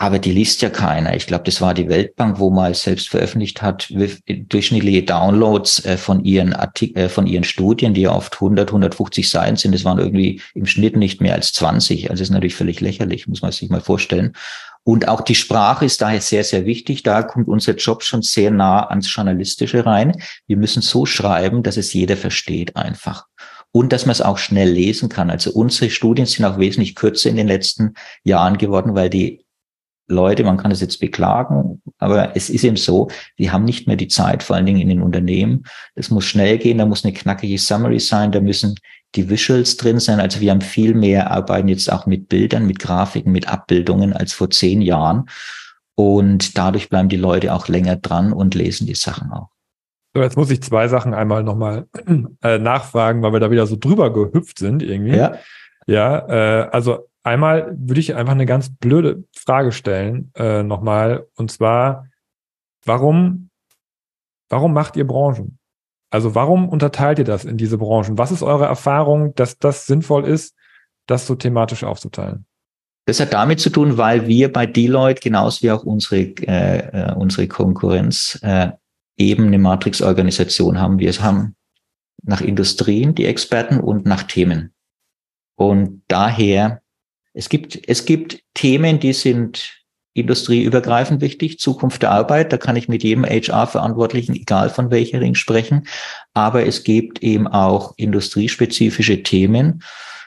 [0.00, 1.14] aber die liest ja keiner.
[1.14, 3.92] Ich glaube, das war die Weltbank, wo mal selbst veröffentlicht hat,
[4.26, 9.28] durchschnittliche Downloads äh, von ihren Artik äh, von ihren Studien, die ja oft 100, 150
[9.28, 9.74] Seiten sind.
[9.74, 12.10] Das waren irgendwie im Schnitt nicht mehr als 20.
[12.10, 14.32] Also ist natürlich völlig lächerlich, muss man sich mal vorstellen.
[14.84, 17.02] Und auch die Sprache ist daher sehr, sehr wichtig.
[17.02, 20.12] Da kommt unser Job schon sehr nah ans Journalistische rein.
[20.46, 23.26] Wir müssen so schreiben, dass es jeder versteht einfach
[23.72, 25.30] und dass man es auch schnell lesen kann.
[25.30, 29.44] Also unsere Studien sind auch wesentlich kürzer in den letzten Jahren geworden, weil die
[30.10, 33.96] Leute, man kann es jetzt beklagen, aber es ist eben so, die haben nicht mehr
[33.96, 35.62] die Zeit, vor allen Dingen in den Unternehmen.
[35.94, 38.74] Es muss schnell gehen, da muss eine knackige Summary sein, da müssen
[39.14, 40.18] die Visuals drin sein.
[40.18, 44.32] Also wir haben viel mehr, arbeiten jetzt auch mit Bildern, mit Grafiken, mit Abbildungen als
[44.32, 45.28] vor zehn Jahren.
[45.94, 49.50] Und dadurch bleiben die Leute auch länger dran und lesen die Sachen auch.
[50.14, 51.86] So, jetzt muss ich zwei Sachen einmal nochmal
[52.42, 55.16] äh, nachfragen, weil wir da wieder so drüber gehüpft sind irgendwie.
[55.16, 55.38] Ja.
[55.86, 61.26] Ja, äh, also einmal würde ich einfach eine ganz blöde Frage stellen, äh, nochmal.
[61.36, 62.06] Und zwar,
[62.84, 63.50] warum,
[64.48, 65.58] warum macht ihr Branchen?
[66.10, 68.18] Also warum unterteilt ihr das in diese Branchen?
[68.18, 70.54] Was ist eure Erfahrung, dass das sinnvoll ist,
[71.06, 72.46] das so thematisch aufzuteilen?
[73.06, 77.14] Das hat damit zu tun, weil wir bei Deloitte genauso wie auch unsere, äh, äh
[77.14, 78.70] unsere Konkurrenz äh,
[79.20, 80.98] eben eine Matrix-Organisation haben.
[80.98, 81.54] Wir haben
[82.22, 84.72] nach Industrien die Experten und nach Themen.
[85.56, 86.82] Und daher
[87.32, 89.76] es gibt, es gibt Themen, die sind
[90.14, 95.36] industrieübergreifend wichtig, Zukunft der Arbeit, da kann ich mit jedem HR-Verantwortlichen, egal von welcher Ring
[95.36, 95.86] sprechen.
[96.34, 99.82] Aber es gibt eben auch industriespezifische Themen,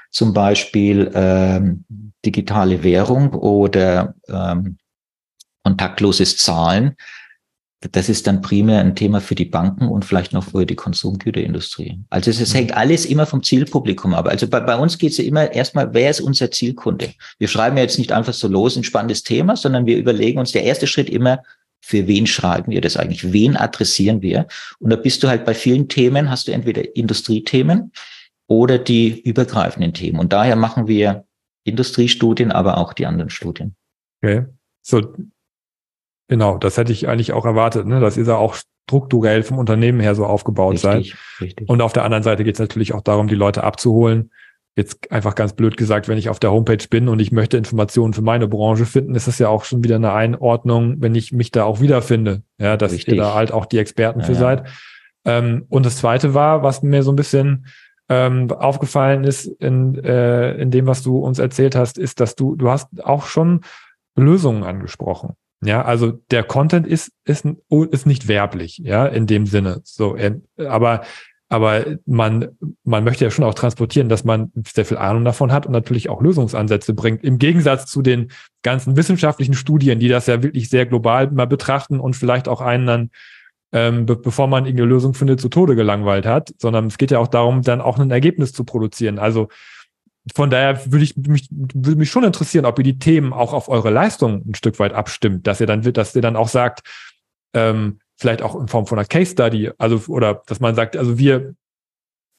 [0.10, 1.84] zum Beispiel ähm,
[2.24, 4.78] digitale Währung oder ähm,
[5.64, 6.96] kontaktloses Zahlen,
[7.92, 12.00] das ist dann primär ein Thema für die Banken und vielleicht noch für die Konsumgüterindustrie.
[12.10, 12.58] Also es, es mhm.
[12.58, 14.28] hängt alles immer vom Zielpublikum ab.
[14.28, 17.14] Also bei, bei uns geht es ja immer erstmal, wer ist unser Zielkunde?
[17.40, 20.52] Wir schreiben ja jetzt nicht einfach so los ein spannendes Thema, sondern wir überlegen uns
[20.52, 21.44] der erste Schritt immer,
[21.82, 23.34] für wen schreiben wir das eigentlich?
[23.34, 24.48] Wen adressieren wir?
[24.80, 27.92] Und da bist du halt bei vielen Themen, hast du entweder Industriethemen
[28.48, 30.20] oder die übergreifenden Themen.
[30.20, 31.26] Und daher machen wir
[31.66, 33.76] Industriestudien, aber auch die anderen Studien.
[34.22, 34.46] Okay.
[34.82, 35.14] So,
[36.34, 38.00] Genau, das hätte ich eigentlich auch erwartet, ne?
[38.00, 41.42] dass ihr da auch strukturell vom Unternehmen her so aufgebaut richtig, seid.
[41.42, 41.70] Richtig.
[41.70, 44.32] Und auf der anderen Seite geht es natürlich auch darum, die Leute abzuholen.
[44.76, 48.14] Jetzt einfach ganz blöd gesagt, wenn ich auf der Homepage bin und ich möchte Informationen
[48.14, 51.52] für meine Branche finden, ist das ja auch schon wieder eine Einordnung, wenn ich mich
[51.52, 52.42] da auch wiederfinde.
[52.58, 53.14] Ja, dass richtig.
[53.14, 54.64] ihr da halt auch die Experten ja, für seid.
[55.26, 57.68] Ähm, und das zweite war, was mir so ein bisschen
[58.10, 62.56] ähm, aufgefallen ist in, äh, in dem, was du uns erzählt hast, ist, dass du,
[62.56, 63.62] du hast auch schon
[64.16, 65.36] Lösungen angesprochen.
[65.66, 67.46] Ja, also der Content ist, ist,
[67.92, 69.82] ist nicht werblich, ja, in dem Sinne.
[69.84, 70.18] So,
[70.58, 71.04] aber,
[71.50, 72.50] aber man,
[72.84, 76.10] man möchte ja schon auch transportieren, dass man sehr viel Ahnung davon hat und natürlich
[76.10, 77.24] auch Lösungsansätze bringt.
[77.24, 78.32] Im Gegensatz zu den
[78.64, 82.88] ganzen wissenschaftlichen Studien, die das ja wirklich sehr global mal betrachten und vielleicht auch einen
[82.88, 83.10] dann,
[83.72, 87.20] ähm, be bevor man irgendeine Lösung findet, zu Tode gelangweilt hat, sondern es geht ja
[87.20, 89.20] auch darum, dann auch ein Ergebnis zu produzieren.
[89.20, 89.50] Also
[90.36, 93.68] von daher würde ich mich, würde mich schon interessieren, ob ihr die Themen auch auf
[93.68, 96.82] eure Leistung ein Stück weit abstimmt, dass ihr dann wird, dass ihr dann auch sagt,
[97.54, 101.18] ähm, vielleicht auch in Form von einer Case Study, also oder dass man sagt, also
[101.18, 101.56] wir,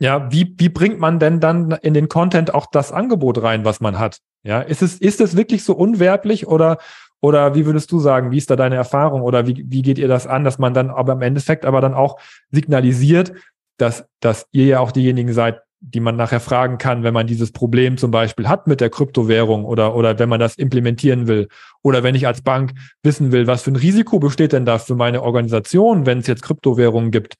[0.00, 3.80] ja, wie wie bringt man denn dann in den Content auch das Angebot rein, was
[3.80, 4.18] man hat?
[4.42, 6.78] Ja, ist es ist es wirklich so unwerblich oder
[7.20, 10.08] oder wie würdest du sagen, wie ist da deine Erfahrung oder wie, wie geht ihr
[10.08, 12.20] das an, dass man dann aber im Endeffekt aber dann auch
[12.50, 13.32] signalisiert,
[13.78, 17.52] dass, dass ihr ja auch diejenigen seid, die man nachher fragen kann, wenn man dieses
[17.52, 21.48] Problem zum Beispiel hat mit der Kryptowährung oder, oder wenn man das implementieren will.
[21.82, 24.94] Oder wenn ich als Bank wissen will, was für ein Risiko besteht denn da für
[24.94, 27.34] meine Organisation, wenn es jetzt Kryptowährungen gibt.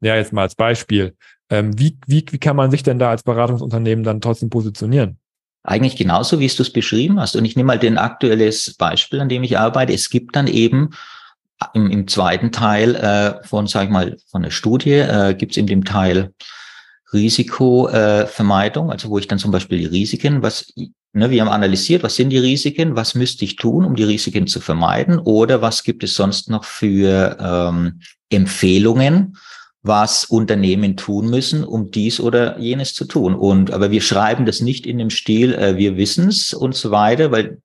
[0.00, 1.14] Ja, jetzt mal als Beispiel.
[1.50, 5.18] Ähm, wie, wie, wie kann man sich denn da als Beratungsunternehmen dann trotzdem positionieren?
[5.62, 7.36] Eigentlich genauso, wie du es beschrieben hast.
[7.36, 9.92] Und ich nehme mal den aktuelles Beispiel, an dem ich arbeite.
[9.92, 10.90] Es gibt dann eben
[11.74, 15.58] im, im zweiten Teil äh, von, sag ich mal, von der Studie, äh, gibt es
[15.58, 16.32] in dem Teil
[17.12, 20.72] Risikovermeidung, also wo ich dann zum Beispiel die Risiken, was,
[21.12, 24.46] ne, wir haben analysiert, was sind die Risiken, was müsste ich tun, um die Risiken
[24.46, 29.36] zu vermeiden oder was gibt es sonst noch für ähm, Empfehlungen,
[29.82, 33.34] was Unternehmen tun müssen, um dies oder jenes zu tun.
[33.34, 37.32] Und aber wir schreiben das nicht in dem Stil, äh, wir wissen's und so weiter,
[37.32, 37.58] weil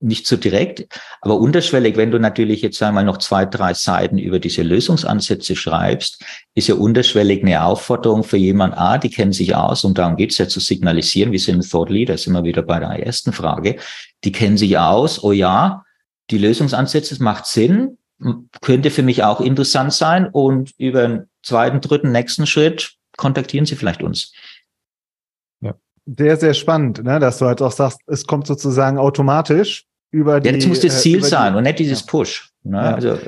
[0.00, 0.86] nicht so direkt,
[1.22, 6.22] aber unterschwellig, wenn du natürlich jetzt einmal noch zwei, drei Seiten über diese Lösungsansätze schreibst,
[6.54, 10.38] ist ja unterschwellig eine Aufforderung für jemand, ah, die kennen sich aus und darum geht's
[10.38, 13.76] ja zu signalisieren, wir sind Thought Leader, sind wir wieder bei der ersten Frage,
[14.24, 15.84] die kennen sich aus, oh ja,
[16.30, 17.98] die Lösungsansätze, macht Sinn,
[18.60, 20.26] könnte für mich auch interessant sein.
[20.26, 24.32] Und über einen zweiten, dritten, nächsten Schritt kontaktieren Sie vielleicht uns.
[26.06, 30.50] Sehr, sehr spannend, ne, dass du halt auch sagst, es kommt sozusagen automatisch über die.
[30.50, 32.06] Ja, das muss das äh, Ziel äh, sein die, und nicht dieses ja.
[32.06, 32.50] Push.
[32.62, 32.76] Ne?
[32.76, 32.94] Ja.
[32.94, 33.18] Also,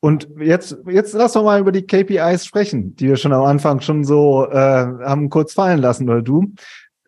[0.00, 3.80] und jetzt, jetzt lass doch mal über die KPIs sprechen, die wir schon am Anfang
[3.80, 6.52] schon so äh, haben kurz fallen lassen, oder du.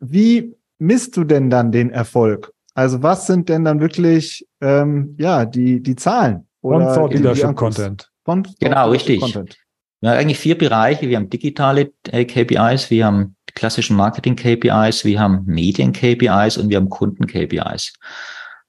[0.00, 2.52] Wie misst du denn dann den Erfolg?
[2.74, 8.10] Also was sind denn dann wirklich ähm, ja die die Zahlen oder Von Leadership Content?
[8.24, 9.20] Von genau, richtig.
[9.20, 9.56] Content.
[10.00, 11.08] Wir haben eigentlich vier Bereiche.
[11.08, 16.76] Wir haben digitale KPIs, wir haben klassischen Marketing KPIs, wir haben Medien KPIs und wir
[16.76, 17.92] haben Kunden KPIs.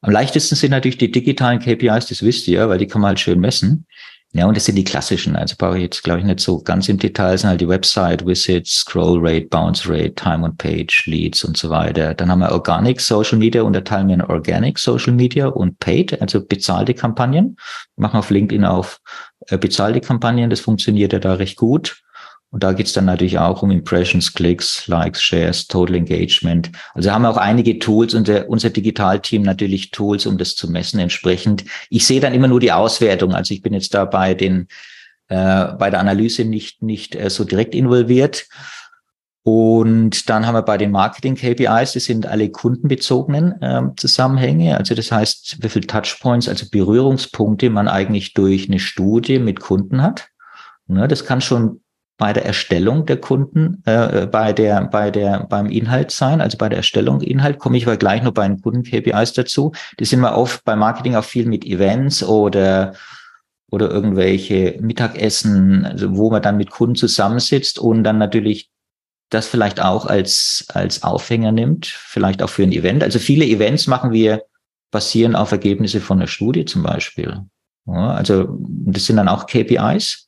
[0.02, 3.20] Am leichtesten sind natürlich die digitalen KPIs, das wisst ihr, weil die kann man halt
[3.20, 3.86] schön messen.
[4.36, 5.38] Ja, und das sind die klassischen.
[5.38, 8.26] Also brauche ich jetzt, glaube ich, nicht so ganz im Detail, sind halt die Website,
[8.26, 12.14] Visits, Scroll Rate, Bounce Rate, Time on Page, Leads und so weiter.
[12.14, 16.46] Dann haben wir Organic Social Media, unterteilen wir in Organic Social Media und Paid, also
[16.46, 17.56] bezahlte Kampagnen.
[17.96, 19.00] Wir machen auf LinkedIn auf
[19.48, 22.04] äh, bezahlte Kampagnen, das funktioniert ja da recht gut.
[22.56, 26.72] Und da geht's dann natürlich auch um Impressions, Klicks, Likes, Shares, Total Engagement.
[26.94, 30.72] Also haben wir auch einige Tools und der, unser Digitalteam natürlich Tools, um das zu
[30.72, 31.66] messen entsprechend.
[31.90, 33.34] Ich sehe dann immer nur die Auswertung.
[33.34, 34.70] Also ich bin jetzt da bei den
[35.28, 38.48] äh, bei der Analyse nicht nicht äh, so direkt involviert.
[39.44, 44.78] Und dann haben wir bei den Marketing-KPIs, das sind alle kundenbezogenen äh, Zusammenhänge.
[44.78, 50.02] Also das heißt, wie viel Touchpoints, also Berührungspunkte man eigentlich durch eine Studie mit Kunden
[50.02, 50.30] hat.
[50.88, 51.82] Ja, das kann schon
[52.18, 56.70] bei der Erstellung der Kunden, äh, bei der, bei der, beim Inhalt sein, also bei
[56.70, 59.74] der Erstellung Inhalt, komme ich aber gleich noch bei den Kunden-KPIs dazu.
[60.00, 62.94] Die sind wir oft bei Marketing auch viel mit Events oder
[63.72, 68.70] oder irgendwelche Mittagessen, also wo man dann mit Kunden zusammensitzt und dann natürlich
[69.30, 73.04] das vielleicht auch als, als Aufhänger nimmt, vielleicht auch für ein Event.
[73.04, 74.44] Also viele Events machen wir
[74.92, 77.42] basieren auf Ergebnisse von einer Studie zum Beispiel.
[77.86, 80.25] Ja, also das sind dann auch KPIs.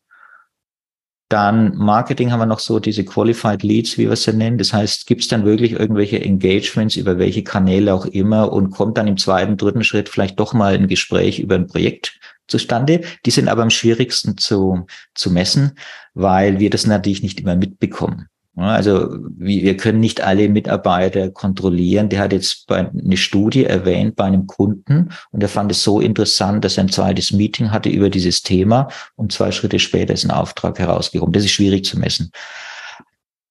[1.30, 4.58] Dann Marketing haben wir noch so diese Qualified Leads, wie wir ja nennen.
[4.58, 8.98] Das heißt, gibt es dann wirklich irgendwelche Engagements über welche Kanäle auch immer und kommt
[8.98, 13.02] dann im zweiten, dritten Schritt vielleicht doch mal ein Gespräch über ein Projekt zustande.
[13.26, 14.86] Die sind aber am schwierigsten zu,
[15.16, 15.74] zu messen,
[16.14, 18.28] weil wir das natürlich nicht immer mitbekommen.
[18.58, 22.10] Also wir können nicht alle Mitarbeiter kontrollieren.
[22.10, 26.66] Der hat jetzt eine Studie erwähnt bei einem Kunden und er fand es so interessant,
[26.66, 30.32] dass er ein zweites Meeting hatte über dieses Thema und zwei Schritte später ist ein
[30.32, 31.34] Auftrag herausgekommen.
[31.34, 32.32] Das ist schwierig zu messen.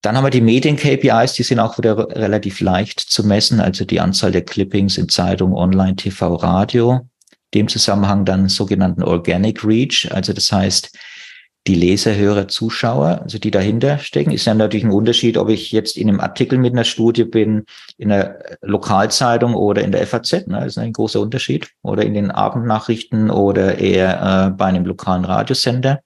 [0.02, 4.00] Dann haben wir die Medien-KPIs, die sind auch wieder relativ leicht zu messen, also die
[4.00, 7.08] Anzahl der Clippings in Zeitung, Online, TV, Radio.
[7.54, 10.90] Dem Zusammenhang dann sogenannten Organic Reach, also das heißt,
[11.66, 15.72] die Leser, Hörer, Zuschauer, also die dahinter stecken, ist ja natürlich ein Unterschied, ob ich
[15.72, 17.64] jetzt in einem Artikel mit einer Studie bin,
[17.98, 22.14] in einer Lokalzeitung oder in der FAZ, ne, das ist ein großer Unterschied, oder in
[22.14, 26.00] den Abendnachrichten oder eher äh, bei einem lokalen Radiosender.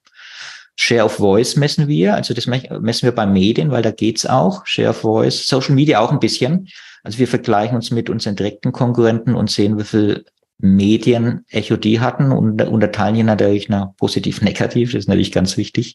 [0.77, 4.65] Share of Voice messen wir, also das messen wir bei Medien, weil da geht's auch.
[4.65, 6.69] Share of Voice, Social Media auch ein bisschen.
[7.03, 10.25] Also wir vergleichen uns mit unseren direkten Konkurrenten und sehen, wie viel
[10.61, 15.57] Medien Echo die hatten und unterteilen hier natürlich nach positiv, negativ, das ist natürlich ganz
[15.57, 15.95] wichtig.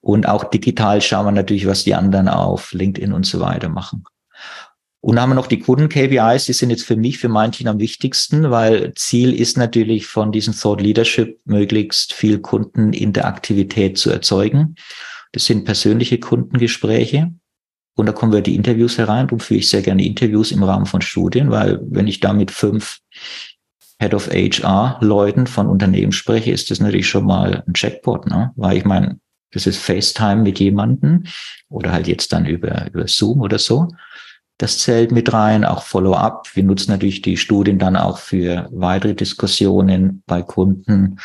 [0.00, 4.04] Und auch digital schauen wir natürlich, was die anderen auf LinkedIn und so weiter machen.
[5.00, 7.78] Und dann haben wir noch die Kunden-KPIs, die sind jetzt für mich, für manchen am
[7.78, 14.74] wichtigsten, weil Ziel ist natürlich von diesem Thought Leadership möglichst viel Kundeninteraktivität zu erzeugen.
[15.32, 17.30] Das sind persönliche Kundengespräche.
[17.94, 19.26] Und da kommen wir die Interviews herein.
[19.26, 22.50] Darum führe ich sehr gerne Interviews im Rahmen von Studien, weil wenn ich da mit
[22.50, 22.98] fünf
[24.00, 28.52] Head of HR Leuten von Unternehmen spreche, ist das natürlich schon mal ein Checkpot, ne?
[28.56, 29.18] Weil ich meine,
[29.52, 31.24] das ist FaceTime mit jemandem
[31.68, 33.88] oder halt jetzt dann über, über Zoom oder so.
[34.58, 36.48] Das zählt mit rein, auch Follow-up.
[36.54, 41.18] Wir nutzen natürlich die Studien dann auch für weitere Diskussionen bei Kunden.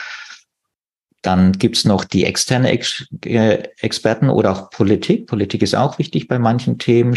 [1.21, 5.27] Dann gibt's noch die externe Ex äh, Experten oder auch Politik.
[5.27, 7.15] Politik ist auch wichtig bei manchen Themen.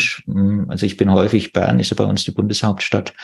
[0.69, 3.15] Also ich bin häufig, Bern ist ja bei uns die Bundeshauptstadt,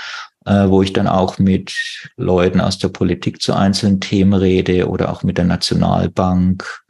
[0.47, 1.75] äh, wo ich dann auch mit
[2.17, 6.83] Leuten aus der Politik zu einzelnen Themen rede oder auch mit der Nationalbank.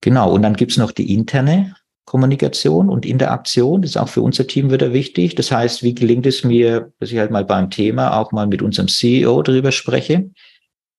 [0.00, 3.82] Genau, und dann gibt's noch die interne Kommunikation und Interaktion.
[3.82, 5.34] Das ist auch für unser Team wieder wichtig.
[5.34, 8.62] Das heißt, wie gelingt es mir, dass ich halt mal beim Thema auch mal mit
[8.62, 10.30] unserem CEO darüber spreche?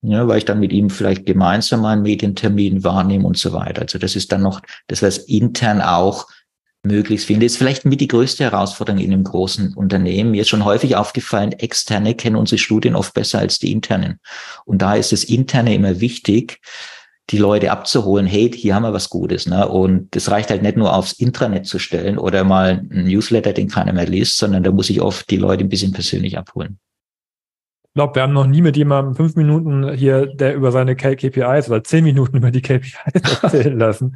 [0.02, 3.82] Ja, weil ich dann mit ihm vielleicht gemeinsam einen Medientermin wahrnehme und so weiter.
[3.82, 6.28] Also das ist dann noch, das was intern auch
[6.84, 7.46] möglichst finde.
[7.46, 10.32] Das ist vielleicht mit die größte Herausforderung in einem großen Unternehmen.
[10.32, 14.20] Mir ist schon häufig aufgefallen, externe kennen unsere Studien oft besser als die internen.
[14.65, 16.60] Und da ist das interne immer wichtig,
[17.30, 19.46] die Leute abzuholen, hey, hier haben wir was Gutes.
[19.46, 19.68] Ne?
[19.68, 23.68] Und das reicht halt nicht nur aufs Intranet zu stellen oder mal ein Newsletter, den
[23.68, 26.80] keiner mehr liest, sondern da muss ich oft die Leute ein bisschen persönlich abholen.
[27.84, 31.70] Ich glaube, wir haben noch nie mit jemandem fünf Minuten hier, der über seine KPIs
[31.70, 32.96] oder zehn Minuten über die KPIs
[33.44, 34.15] erzählen lassen.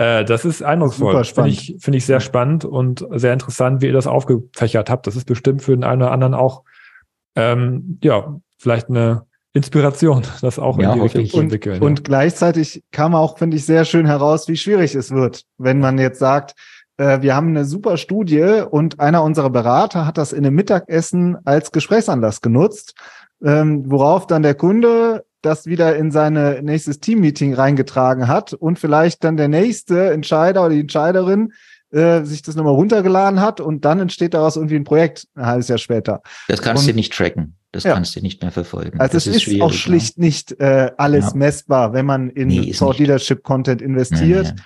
[0.00, 1.22] Äh, das ist eindrucksvoll.
[1.24, 5.06] Finde ich, finde ich sehr spannend und sehr interessant, wie ihr das aufgefächert habt.
[5.06, 6.62] Das ist bestimmt für den einen oder anderen auch,
[7.36, 11.74] ähm, ja, vielleicht eine Inspiration, das auch ja, in die Richtung zu entwickeln.
[11.74, 11.86] Und, ja.
[11.86, 15.98] und gleichzeitig kam auch, finde ich, sehr schön heraus, wie schwierig es wird, wenn man
[15.98, 16.54] jetzt sagt,
[16.96, 21.36] äh, wir haben eine super Studie und einer unserer Berater hat das in einem Mittagessen
[21.44, 22.94] als Gesprächsanlass genutzt,
[23.44, 29.24] ähm, worauf dann der Kunde das wieder in seine nächstes Teammeeting reingetragen hat und vielleicht
[29.24, 31.52] dann der nächste Entscheider oder die Entscheiderin
[31.90, 35.68] äh, sich das nochmal runtergeladen hat und dann entsteht daraus irgendwie ein Projekt ein halbes
[35.68, 36.22] Jahr später.
[36.48, 37.56] Das kannst und, du nicht tracken.
[37.72, 37.94] Das ja.
[37.94, 39.00] kannst du nicht mehr verfolgen.
[39.00, 40.24] Also das es ist, ist auch schlicht ja.
[40.24, 41.36] nicht äh, alles ja.
[41.36, 44.54] messbar, wenn man in nee, Thought Leadership Content investiert.
[44.56, 44.62] Nee.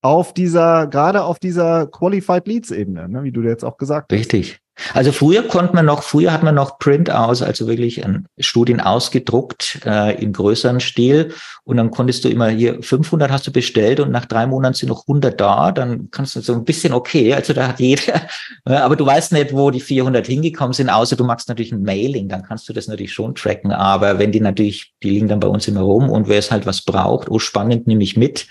[0.00, 4.18] Auf dieser, gerade auf dieser Qualified Leads Ebene, ne, wie du jetzt auch gesagt hast.
[4.18, 4.60] Richtig.
[4.94, 8.02] Also früher konnte man noch, früher hat man noch Print aus, also wirklich
[8.38, 11.32] Studien ausgedruckt äh, im größeren Stil.
[11.64, 14.88] Und dann konntest du immer hier 500 hast du bestellt und nach drei Monaten sind
[14.88, 15.72] noch 100 da.
[15.72, 17.34] Dann kannst du so ein bisschen okay.
[17.34, 18.22] Also da hat jeder,
[18.64, 22.28] aber du weißt nicht, wo die 400 hingekommen sind, außer du machst natürlich ein Mailing.
[22.28, 23.72] Dann kannst du das natürlich schon tracken.
[23.72, 26.66] Aber wenn die natürlich, die liegen dann bei uns immer rum und wer es halt
[26.66, 28.46] was braucht, oh spannend, nehme ich mit.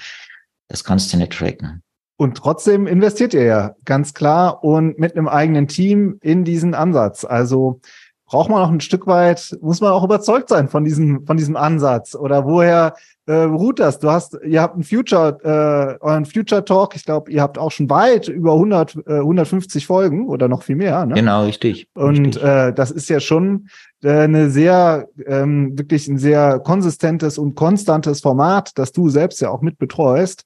[0.68, 1.84] Das kannst du nicht tracken.
[2.17, 7.23] Und trotzdem investiert ihr ja ganz klar und mit einem eigenen Team in diesen Ansatz.
[7.23, 7.80] Also
[8.25, 11.56] braucht man auch ein Stück weit, muss man auch überzeugt sein von diesem, von diesem
[11.56, 12.95] Ansatz oder woher
[13.27, 13.99] äh, ruht das?
[13.99, 16.95] Du hast, ihr habt einen Future, äh, euren Future Talk.
[16.95, 20.75] Ich glaube, ihr habt auch schon weit über 100, äh, 150 Folgen oder noch viel
[20.75, 21.06] mehr.
[21.06, 21.15] Ne?
[21.15, 21.88] Genau, richtig.
[21.93, 22.43] Und richtig.
[22.43, 23.67] Äh, das ist ja schon
[24.01, 29.49] äh, eine sehr, ähm, wirklich ein sehr konsistentes und konstantes Format, das du selbst ja
[29.49, 30.43] auch mit betreust.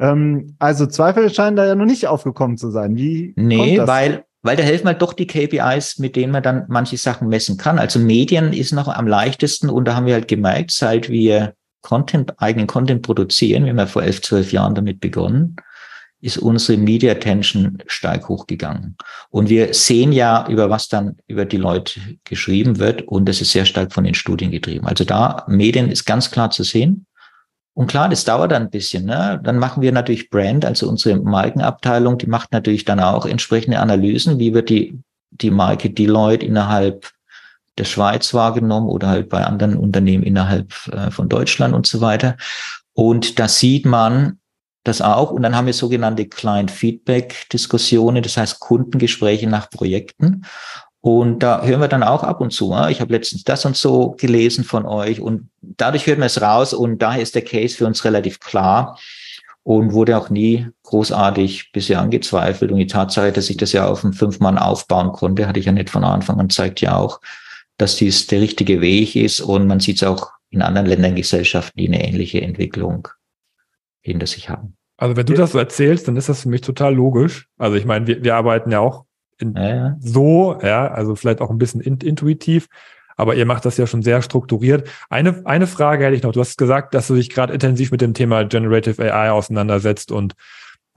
[0.00, 2.96] Ähm, also Zweifel scheinen da ja noch nicht aufgekommen zu sein.
[2.96, 6.96] Wie nee, weil weil da helfen halt doch die KPIs, mit denen man dann manche
[6.96, 7.78] Sachen messen kann.
[7.78, 12.40] Also Medien ist noch am leichtesten und da haben wir halt gemerkt, seit wir Content,
[12.40, 15.56] eigenen Content produzieren, wir haben ja vor elf, zwölf Jahren damit begonnen,
[16.22, 18.96] ist unsere Media Attention stark hochgegangen.
[19.30, 23.52] Und wir sehen ja, über was dann über die Leute geschrieben wird und das ist
[23.52, 24.86] sehr stark von den Studien getrieben.
[24.86, 27.06] Also da Medien ist ganz klar zu sehen.
[27.74, 29.06] Und klar, das dauert dann ein bisschen.
[29.06, 29.40] Ne?
[29.42, 34.38] Dann machen wir natürlich Brand, also unsere Markenabteilung, die macht natürlich dann auch entsprechende Analysen,
[34.38, 34.98] wie wird die,
[35.30, 37.10] die Marke Deloitte innerhalb
[37.78, 42.36] der Schweiz wahrgenommen oder halt bei anderen Unternehmen innerhalb äh, von Deutschland und so weiter.
[42.92, 44.38] Und da sieht man
[44.84, 45.30] das auch.
[45.30, 50.44] Und dann haben wir sogenannte Client Feedback Diskussionen, das heißt Kundengespräche nach Projekten.
[51.02, 53.76] Und da hören wir dann auch ab und zu, ah, ich habe letztens das und
[53.76, 57.74] so gelesen von euch und dadurch hört man es raus und daher ist der Case
[57.74, 58.98] für uns relativ klar
[59.62, 62.70] und wurde auch nie großartig bisher angezweifelt.
[62.70, 65.72] Und die Tatsache, dass ich das ja auf einen Fünf-Mann aufbauen konnte, hatte ich ja
[65.72, 67.20] nicht von Anfang an, zeigt ja auch,
[67.78, 71.78] dass dies der richtige Weg ist und man sieht es auch in anderen Ländern, Gesellschaften,
[71.78, 73.08] die eine ähnliche Entwicklung
[74.02, 74.76] hinter sich haben.
[74.98, 77.46] Also wenn du das so erzählst, dann ist das für mich total logisch.
[77.56, 79.06] Also ich meine, wir, wir arbeiten ja auch
[79.40, 79.96] in, ja.
[80.00, 82.68] so, ja, also vielleicht auch ein bisschen in, intuitiv,
[83.16, 84.88] aber ihr macht das ja schon sehr strukturiert.
[85.08, 86.32] Eine, eine Frage hätte ich noch.
[86.32, 90.34] Du hast gesagt, dass du dich gerade intensiv mit dem Thema Generative AI auseinandersetzt und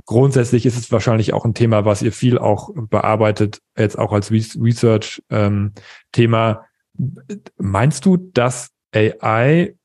[0.06, 4.32] grundsätzlich ist es wahrscheinlich auch ein Thema, was ihr viel auch bearbeitet, jetzt auch als
[4.32, 6.52] Research-Thema.
[6.52, 6.58] Ähm,
[7.58, 9.76] Meinst du, dass AI,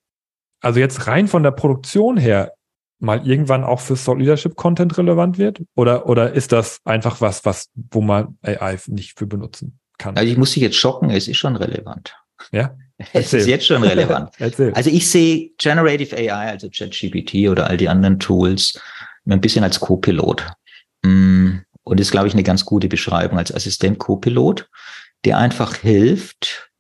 [0.61, 2.53] also jetzt rein von der Produktion her,
[2.99, 5.61] mal irgendwann auch für Thought Leadership Content relevant wird?
[5.75, 10.17] Oder, oder ist das einfach was, was, wo man AI nicht für benutzen kann?
[10.17, 12.15] Also ich muss dich jetzt schocken, es ist schon relevant.
[12.53, 12.77] Ja.
[13.13, 14.31] Es ist jetzt schon relevant.
[14.75, 18.81] also ich sehe Generative AI, also ChatGPT oder all die anderen Tools,
[19.25, 20.45] ein bisschen als Co-Pilot.
[21.03, 24.69] Mm, und ist, glaube ich, eine ganz gute Beschreibung als Assistent Co-Pilot,
[25.25, 26.71] der einfach hilft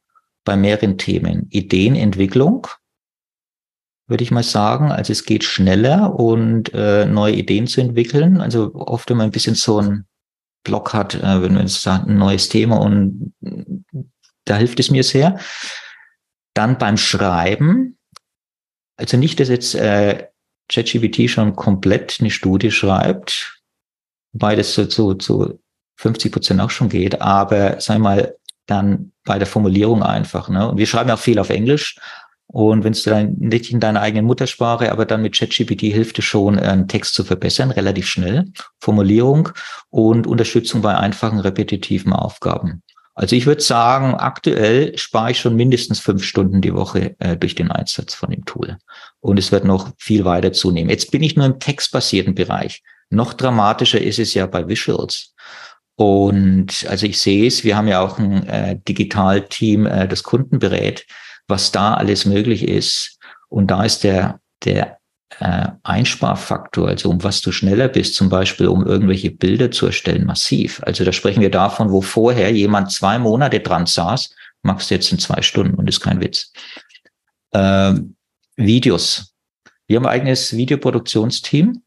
[0.44, 1.46] bei mehreren Themen.
[1.50, 2.66] Ideenentwicklung,
[4.08, 4.90] würde ich mal sagen.
[4.90, 8.40] Also es geht schneller und äh, neue Ideen zu entwickeln.
[8.40, 10.06] Also oft, man ein bisschen so ein
[10.64, 13.34] Block hat, äh, wenn man jetzt sagt, ein neues Thema und
[14.44, 15.38] da hilft es mir sehr.
[16.54, 17.98] Dann beim Schreiben,
[18.96, 20.26] also nicht, dass jetzt äh,
[20.68, 23.62] ChatGPT schon komplett eine Studie schreibt,
[24.32, 25.60] wobei das so zu, zu
[25.96, 30.48] 50 Prozent auch schon geht, aber sei mal dann bei der Formulierung einfach.
[30.48, 30.68] Ne?
[30.68, 31.98] Und wir schreiben auch viel auf Englisch,
[32.50, 36.24] und wenn es dann nicht in deiner eigenen Muttersprache, aber dann mit ChatGPT hilft es
[36.24, 38.46] schon, einen Text zu verbessern, relativ schnell.
[38.80, 39.50] Formulierung
[39.90, 42.82] und Unterstützung bei einfachen, repetitiven Aufgaben.
[43.14, 47.54] Also ich würde sagen, aktuell spare ich schon mindestens fünf Stunden die Woche äh, durch
[47.54, 48.78] den Einsatz von dem Tool.
[49.20, 50.88] Und es wird noch viel weiter zunehmen.
[50.88, 52.82] Jetzt bin ich nur im textbasierten Bereich.
[53.10, 55.34] Noch dramatischer ist es ja bei Visuals.
[55.96, 60.60] Und also ich sehe es, wir haben ja auch ein äh, Digitalteam, äh, das Kunden
[60.60, 61.04] berät,
[61.48, 63.18] was da alles möglich ist.
[63.48, 64.98] Und da ist der, der
[65.40, 70.26] äh, Einsparfaktor, also um was du schneller bist, zum Beispiel um irgendwelche Bilder zu erstellen,
[70.26, 70.80] massiv.
[70.84, 75.10] Also da sprechen wir davon, wo vorher jemand zwei Monate dran saß, machst du jetzt
[75.12, 76.52] in zwei Stunden und ist kein Witz.
[77.52, 78.16] Ähm,
[78.56, 79.34] Videos.
[79.86, 81.82] Wir haben ein eigenes Videoproduktionsteam,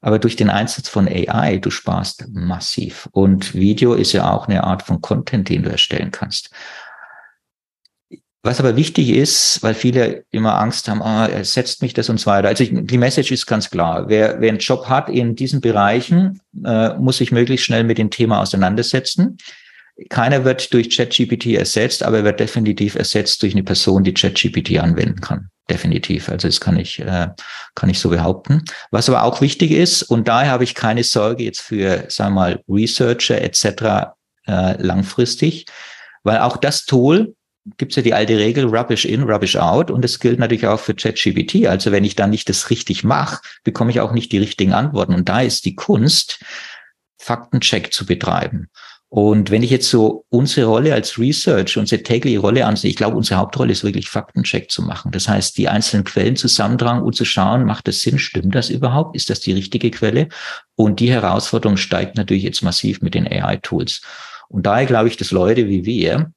[0.00, 3.08] aber durch den Einsatz von AI, du sparst massiv.
[3.12, 6.50] Und Video ist ja auch eine Art von Content, den du erstellen kannst.
[8.46, 12.26] Was aber wichtig ist, weil viele immer Angst haben, ah, ersetzt mich das und so
[12.26, 12.48] weiter.
[12.48, 14.04] Also ich, die Message ist ganz klar.
[14.08, 18.10] Wer, wer einen Job hat in diesen Bereichen, äh, muss sich möglichst schnell mit dem
[18.10, 19.38] Thema auseinandersetzen.
[20.10, 24.78] Keiner wird durch ChatGPT ersetzt, aber er wird definitiv ersetzt durch eine Person, die ChatGPT
[24.78, 25.48] anwenden kann.
[25.70, 26.28] Definitiv.
[26.28, 27.28] Also das kann ich, äh,
[27.74, 28.62] kann ich so behaupten.
[28.90, 32.40] Was aber auch wichtig ist, und daher habe ich keine Sorge jetzt für, sagen wir
[32.40, 34.12] mal, Researcher etc.
[34.46, 35.64] Äh, langfristig,
[36.24, 37.34] weil auch das Tool
[37.76, 39.90] gibt es ja die alte Regel, Rubbish in, Rubbish out.
[39.90, 41.66] Und das gilt natürlich auch für ChatGPT.
[41.66, 45.14] Also wenn ich da nicht das richtig mache, bekomme ich auch nicht die richtigen Antworten.
[45.14, 46.44] Und da ist die Kunst,
[47.18, 48.68] Faktencheck zu betreiben.
[49.08, 53.16] Und wenn ich jetzt so unsere Rolle als Research, unsere tägliche Rolle ansehe, ich glaube,
[53.16, 55.12] unsere Hauptrolle ist wirklich Faktencheck zu machen.
[55.12, 59.14] Das heißt, die einzelnen Quellen zusammentragen und zu schauen, macht das Sinn, stimmt das überhaupt?
[59.14, 60.28] Ist das die richtige Quelle?
[60.74, 64.02] Und die Herausforderung steigt natürlich jetzt massiv mit den AI-Tools.
[64.48, 66.32] Und daher glaube ich, dass Leute wie wir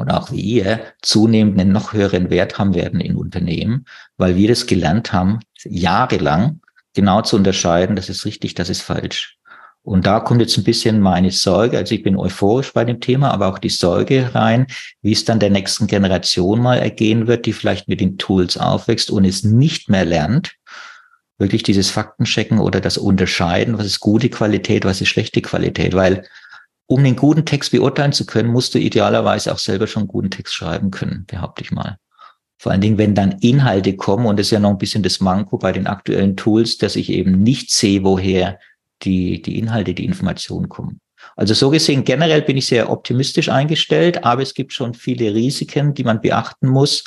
[0.00, 3.84] und auch wie ihr zunehmend einen noch höheren Wert haben werden in Unternehmen,
[4.16, 6.60] weil wir das gelernt haben, jahrelang
[6.94, 9.36] genau zu unterscheiden, das ist richtig, das ist falsch.
[9.82, 13.30] Und da kommt jetzt ein bisschen meine Sorge, also ich bin euphorisch bei dem Thema,
[13.30, 14.66] aber auch die Sorge rein,
[15.02, 19.10] wie es dann der nächsten Generation mal ergehen wird, die vielleicht mit den Tools aufwächst
[19.10, 20.52] und es nicht mehr lernt,
[21.36, 26.24] wirklich dieses Faktenchecken oder das Unterscheiden, was ist gute Qualität, was ist schlechte Qualität, weil
[26.90, 30.54] um den guten Text beurteilen zu können, musst du idealerweise auch selber schon guten Text
[30.54, 31.98] schreiben können, behaupte ich mal.
[32.58, 35.20] Vor allen Dingen, wenn dann Inhalte kommen, und das ist ja noch ein bisschen das
[35.20, 38.58] Manko bei den aktuellen Tools, dass ich eben nicht sehe, woher
[39.02, 41.00] die, die Inhalte, die Informationen kommen.
[41.36, 45.94] Also so gesehen, generell bin ich sehr optimistisch eingestellt, aber es gibt schon viele Risiken,
[45.94, 47.04] die man beachten muss.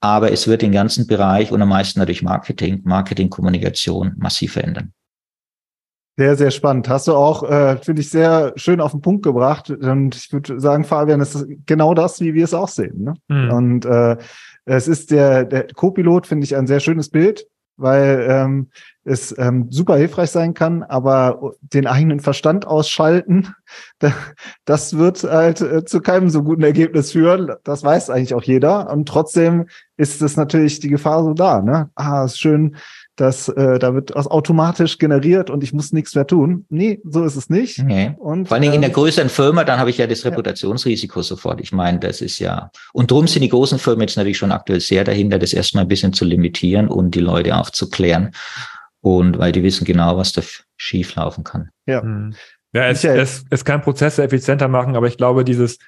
[0.00, 4.94] Aber es wird den ganzen Bereich und am meisten natürlich Marketing, Marketing, Kommunikation massiv verändern.
[6.20, 6.86] Sehr, sehr spannend.
[6.90, 9.70] Hast du auch, äh, finde ich, sehr schön auf den Punkt gebracht.
[9.70, 13.04] Und ich würde sagen, Fabian, das ist genau das, wie wir es auch sehen.
[13.04, 13.14] Ne?
[13.28, 13.50] Mhm.
[13.50, 14.18] Und äh,
[14.66, 17.46] es ist der, der Co-Pilot, finde ich, ein sehr schönes Bild,
[17.78, 18.68] weil ähm,
[19.02, 23.54] es ähm, super hilfreich sein kann, aber den eigenen Verstand ausschalten,
[24.66, 27.52] das wird halt äh, zu keinem so guten Ergebnis führen.
[27.64, 28.90] Das weiß eigentlich auch jeder.
[28.92, 31.62] Und trotzdem ist es natürlich die Gefahr so da.
[31.62, 31.88] Ne?
[31.94, 32.76] Ah, ist schön,
[33.20, 36.64] dass äh, da wird was automatisch generiert und ich muss nichts mehr tun.
[36.70, 37.78] Nee, so ist es nicht.
[37.82, 38.14] Nee.
[38.18, 41.20] Und, Vor allen Dingen in der ähm, größeren Firma, dann habe ich ja das Reputationsrisiko
[41.20, 41.24] ja.
[41.24, 41.60] sofort.
[41.60, 44.80] Ich meine, das ist ja, und drum sind die großen Firmen jetzt natürlich schon aktuell
[44.80, 48.30] sehr dahinter, das erstmal ein bisschen zu limitieren und die Leute aufzuklären.
[49.02, 50.42] Und weil die wissen genau, was da
[50.76, 51.70] schief laufen kann.
[51.86, 52.02] Ja.
[52.02, 52.34] Hm.
[52.72, 55.78] Ja, es, es, es kann Prozesse effizienter machen, aber ich glaube, dieses,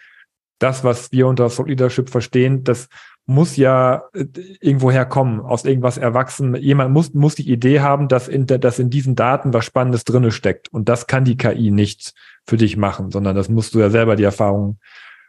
[0.63, 2.89] das, was wir unter Thought Leadership verstehen, das
[3.27, 4.27] muss ja äh,
[4.61, 6.55] irgendwo herkommen, aus irgendwas erwachsen.
[6.57, 10.33] Jemand muss, muss die Idee haben, dass in, dass in diesen Daten was Spannendes drinne
[10.33, 10.73] steckt.
[10.73, 12.15] Und das kann die KI nicht
[12.47, 14.79] für dich machen, sondern das musst du ja selber die Erfahrung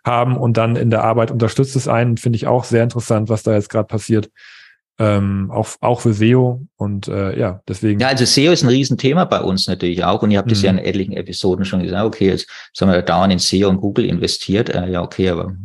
[0.05, 2.17] haben und dann in der Arbeit unterstützt es einen.
[2.17, 4.29] Finde ich auch sehr interessant, was da jetzt gerade passiert.
[4.99, 7.99] Ähm, auch, auch für SEO und äh, ja, deswegen.
[7.99, 10.53] Ja, also SEO ist ein Riesenthema bei uns natürlich auch und ihr habt mhm.
[10.53, 13.77] das ja in etlichen Episoden schon gesagt, okay, jetzt sagen wir dauernd in SEO und
[13.77, 15.55] Google investiert, äh, ja okay, aber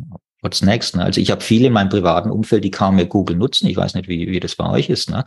[0.41, 0.95] what's next?
[0.95, 1.03] Ne?
[1.03, 3.67] Also ich habe viele in meinem privaten Umfeld, die kaum mehr Google nutzen.
[3.67, 5.09] Ich weiß nicht, wie, wie das bei euch ist.
[5.09, 5.23] Ne?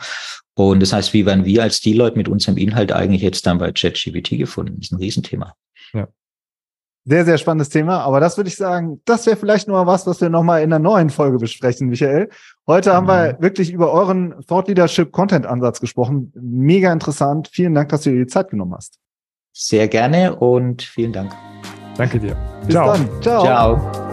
[0.54, 3.58] Und das heißt, wie werden wir als die Leute mit unserem Inhalt eigentlich jetzt dann
[3.58, 4.76] bei ChatGPT gefunden?
[4.76, 5.54] Das ist ein Riesenthema.
[5.92, 6.08] Ja.
[7.04, 8.00] Sehr, sehr spannendes Thema.
[8.00, 10.78] Aber das würde ich sagen, das wäre vielleicht nur was, was wir nochmal in einer
[10.78, 12.28] neuen Folge besprechen, Michael.
[12.66, 12.94] Heute mhm.
[12.94, 13.42] haben wir mhm.
[13.42, 16.32] wirklich über euren Thought Leadership Content Ansatz gesprochen.
[16.36, 17.48] Mega interessant.
[17.52, 18.98] Vielen Dank, dass du dir die Zeit genommen hast.
[19.52, 21.32] Sehr gerne und vielen Dank.
[21.96, 22.36] Danke dir.
[22.64, 22.92] Bis Ciao.
[22.92, 23.22] dann.
[23.22, 23.42] Ciao.
[23.42, 24.11] Ciao.